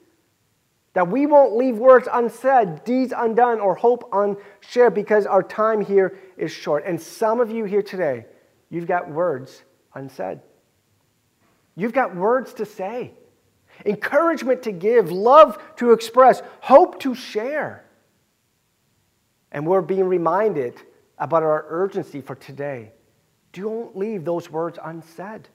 That 0.96 1.08
we 1.08 1.26
won't 1.26 1.54
leave 1.54 1.76
words 1.76 2.08
unsaid, 2.10 2.82
deeds 2.84 3.12
undone, 3.14 3.60
or 3.60 3.74
hope 3.74 4.08
unshared 4.14 4.94
because 4.94 5.26
our 5.26 5.42
time 5.42 5.82
here 5.82 6.16
is 6.38 6.50
short. 6.50 6.86
And 6.86 6.98
some 6.98 7.38
of 7.38 7.50
you 7.50 7.66
here 7.66 7.82
today, 7.82 8.24
you've 8.70 8.86
got 8.86 9.10
words 9.10 9.62
unsaid. 9.92 10.40
You've 11.74 11.92
got 11.92 12.16
words 12.16 12.54
to 12.54 12.64
say, 12.64 13.10
encouragement 13.84 14.62
to 14.62 14.72
give, 14.72 15.12
love 15.12 15.62
to 15.76 15.92
express, 15.92 16.40
hope 16.62 16.98
to 17.00 17.14
share. 17.14 17.84
And 19.52 19.66
we're 19.66 19.82
being 19.82 20.04
reminded 20.04 20.80
about 21.18 21.42
our 21.42 21.66
urgency 21.68 22.22
for 22.22 22.36
today. 22.36 22.92
Don't 23.52 23.94
leave 23.98 24.24
those 24.24 24.50
words 24.50 24.78
unsaid. 24.82 25.46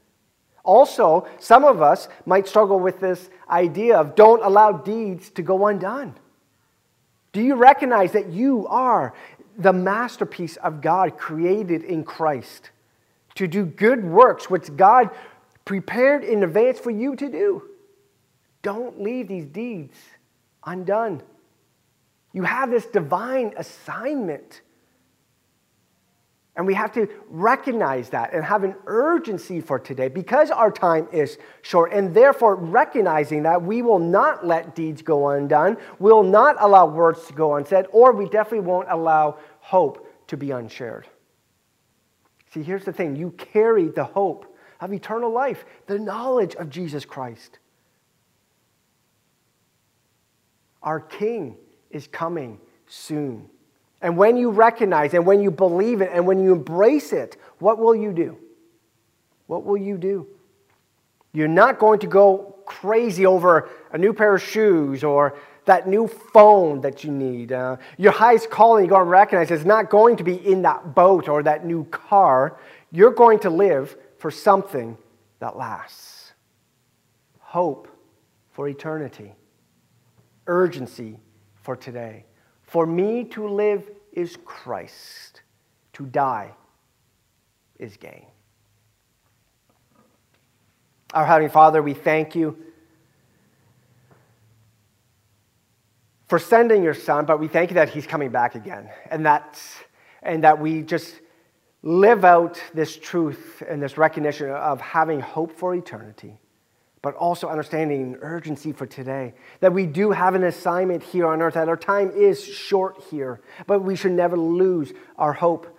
Also, 0.64 1.28
some 1.40 1.64
of 1.64 1.82
us 1.82 2.08
might 2.26 2.48
struggle 2.48 2.80
with 2.80 3.00
this 3.00 3.30
idea 3.50 3.98
of 3.98 4.16
don't 4.16 4.44
allow 4.44 4.72
deeds 4.72 5.30
to 5.32 5.42
go 5.42 5.68
undone. 5.68 6.16
Do 7.34 7.42
you 7.42 7.56
recognize 7.56 8.12
that 8.12 8.30
you 8.30 8.68
are 8.68 9.14
the 9.58 9.74
masterpiece 9.74 10.58
of 10.58 10.82
God 10.82 11.18
created 11.18 11.84
in 11.84 12.04
Christ 12.04 12.72
to 13.36 13.48
do 13.48 13.66
good 13.66 14.04
works 14.04 14.50
which 14.50 14.76
God 14.76 15.10
prepared 15.66 16.24
in 16.24 16.44
advance 16.44 16.80
for 16.80 16.92
you 16.92 17.16
to 17.16 17.30
do? 17.30 17.64
Don't 18.62 19.02
leave 19.02 19.28
these 19.28 19.46
deeds 19.46 19.98
undone. 20.64 21.24
You 22.34 22.44
have 22.44 22.70
this 22.70 22.86
divine 22.86 23.54
assignment. 23.58 24.62
And 26.56 26.68
we 26.68 26.74
have 26.74 26.92
to 26.94 27.08
recognize 27.30 28.10
that 28.10 28.34
and 28.34 28.44
have 28.44 28.64
an 28.64 28.76
urgency 28.86 29.62
for 29.62 29.80
today 29.80 30.10
because 30.10 30.52
our 30.52 30.70
time 30.70 31.08
is 31.14 31.38
short. 31.62 31.94
And 31.94 32.14
therefore, 32.14 32.56
recognizing 32.56 33.44
that 33.44 33.62
we 33.62 33.82
will 33.82 34.00
not 34.00 34.46
let 34.46 34.76
deeds 34.76 35.02
go 35.02 35.30
undone, 35.30 35.78
we'll 36.00 36.24
not 36.24 36.58
allow 36.60 36.88
words 36.88 37.26
to 37.28 37.34
go 37.34 37.56
unsaid, 37.56 37.86
or 37.92 38.12
we 38.12 38.28
definitely 38.28 38.68
won't 38.68 38.90
allow 38.90 39.38
hope 39.60 40.08
to 40.28 40.36
be 40.36 40.52
unshared. 40.52 41.08
See, 42.54 42.64
here's 42.64 42.84
the 42.84 42.92
thing 42.92 43.16
you 43.16 43.32
carry 43.32 43.88
the 43.88 44.04
hope 44.04 44.54
of 44.82 44.92
eternal 44.92 45.32
life, 45.32 45.64
the 45.88 46.00
knowledge 46.00 46.56
of 46.56 46.70
Jesus 46.70 47.06
Christ. 47.06 47.60
Our 50.84 51.00
King 51.00 51.56
is 51.92 52.08
coming 52.08 52.60
soon. 52.88 53.50
And 54.02 54.18
when 54.18 54.38
you 54.38 54.50
recognize 54.50 55.14
and 55.14 55.26
when 55.26 55.42
you 55.42 55.52
believe 55.52 56.02
it 56.02 56.10
and 56.12 56.26
when 56.26 56.44
you 56.44 56.54
embrace 56.54 57.14
it, 57.14 57.38
what 57.60 57.78
will 57.78 57.96
you 57.96 58.12
do? 58.12 58.38
What 59.48 59.64
will 59.64 59.78
you 59.78 59.98
do? 59.98 60.28
You're 61.34 61.48
not 61.48 61.80
going 61.80 62.00
to 62.00 62.08
go 62.08 62.56
crazy 62.66 63.26
over 63.26 63.70
a 63.92 63.98
new 63.98 64.14
pair 64.14 64.36
of 64.36 64.42
shoes 64.42 65.04
or 65.04 65.38
that 65.66 65.88
new 65.88 66.08
phone 66.08 66.82
that 66.82 67.04
you 67.04 67.12
need. 67.12 67.52
Uh, 67.52 67.78
your 67.98 68.12
highest 68.12 68.50
calling, 68.50 68.86
you're 68.86 68.90
going 68.90 69.06
to 69.06 69.10
recognize, 69.10 69.52
is 69.52 69.66
not 69.66 69.90
going 69.90 70.18
to 70.18 70.24
be 70.24 70.36
in 70.36 70.64
that 70.64 70.96
boat 70.96 71.30
or 71.30 71.44
that 71.44 71.66
new 71.66 71.86
car. 71.86 72.58
You're 72.92 73.12
going 73.12 73.40
to 73.40 73.50
live 73.50 73.96
for 74.18 74.32
something 74.32 74.98
that 75.40 75.56
lasts. 75.56 76.34
Hope 77.40 77.88
for 78.52 78.68
eternity, 78.68 79.34
urgency 80.48 81.20
for 81.62 81.76
today. 81.76 82.26
For 82.72 82.86
me 82.86 83.26
to 83.32 83.50
live 83.50 83.92
is 84.14 84.38
Christ, 84.46 85.42
to 85.92 86.06
die 86.06 86.52
is 87.78 87.98
gain. 87.98 88.28
Our 91.14 91.26
Heavenly 91.26 91.50
Father, 91.50 91.84
we 91.84 91.94
thank 91.94 92.34
you 92.34 92.58
for 96.30 96.40
sending 96.40 96.82
your 96.82 96.94
Son, 96.94 97.26
but 97.26 97.42
we 97.42 97.50
thank 97.50 97.72
you 97.72 97.74
that 97.74 97.90
He's 97.90 98.08
coming 98.08 98.30
back 98.30 98.56
again, 98.56 98.90
and 99.10 99.26
that, 99.26 99.62
and 100.24 100.42
that 100.46 100.58
we 100.58 100.82
just 100.82 101.20
live 101.84 102.24
out 102.24 102.58
this 102.74 102.96
truth 102.96 103.62
and 103.68 103.84
this 103.84 103.98
recognition 103.98 104.50
of 104.50 104.80
having 104.80 105.20
hope 105.20 105.52
for 105.52 105.76
eternity 105.76 106.40
but 107.02 107.16
also 107.16 107.50
understanding 107.50 108.16
urgency 108.22 108.72
for 108.72 108.86
today. 108.86 109.34
That 109.60 109.74
we 109.74 109.86
do 109.86 110.12
have 110.12 110.36
an 110.36 110.44
assignment 110.44 111.02
here 111.02 111.28
on 111.28 111.42
earth, 111.42 111.56
that 111.56 111.68
our 111.68 111.78
time 111.78 112.12
is 112.12 112.44
short 112.44 113.02
here, 113.10 113.42
but 113.66 113.82
we 113.82 113.96
should 113.96 114.12
never 114.12 114.38
lose 114.38 114.94
our 115.18 115.34
hope 115.34 115.78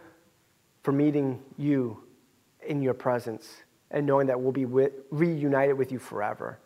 for 0.83 0.93
meeting 0.93 1.41
you 1.57 2.03
in 2.67 2.83
your 2.83 2.95
presence 2.95 3.49
and 3.91 4.07
knowing 4.07 4.27
that 4.27 4.41
we'll 4.41 4.53
be 4.53 4.65
reunited 4.65 5.77
with 5.77 5.93
you 5.93 5.99
forever. 5.99 6.59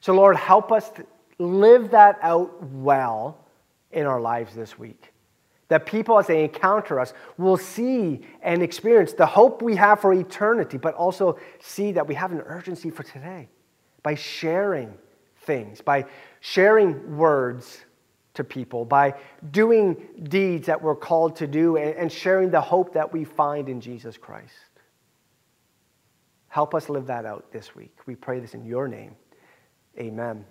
So, 0.00 0.14
Lord, 0.14 0.36
help 0.36 0.72
us 0.72 0.90
live 1.38 1.90
that 1.90 2.18
out 2.22 2.62
well 2.62 3.44
in 3.90 4.06
our 4.06 4.20
lives 4.20 4.54
this 4.54 4.78
week. 4.78 5.12
That 5.68 5.84
people, 5.84 6.18
as 6.18 6.26
they 6.26 6.44
encounter 6.44 6.98
us, 6.98 7.12
will 7.36 7.56
see 7.56 8.22
and 8.40 8.62
experience 8.62 9.12
the 9.12 9.26
hope 9.26 9.62
we 9.62 9.76
have 9.76 10.00
for 10.00 10.12
eternity, 10.14 10.78
but 10.78 10.94
also 10.94 11.38
see 11.60 11.92
that 11.92 12.06
we 12.06 12.14
have 12.14 12.32
an 12.32 12.40
urgency 12.40 12.90
for 12.90 13.02
today 13.02 13.48
by 14.02 14.14
sharing 14.14 14.94
things, 15.42 15.80
by 15.80 16.06
sharing 16.40 17.16
words 17.16 17.80
to 18.34 18.44
people, 18.44 18.84
by 18.84 19.14
doing 19.50 19.96
deeds 20.24 20.66
that 20.66 20.80
we're 20.80 20.94
called 20.94 21.36
to 21.36 21.46
do, 21.46 21.76
and 21.76 22.10
sharing 22.10 22.50
the 22.50 22.60
hope 22.60 22.94
that 22.94 23.12
we 23.12 23.24
find 23.24 23.68
in 23.68 23.80
Jesus 23.80 24.16
Christ. 24.16 24.54
Help 26.48 26.74
us 26.74 26.88
live 26.88 27.06
that 27.06 27.24
out 27.24 27.52
this 27.52 27.74
week. 27.74 27.96
We 28.06 28.14
pray 28.14 28.40
this 28.40 28.54
in 28.54 28.64
your 28.64 28.88
name. 28.88 29.14
Amen. 29.98 30.44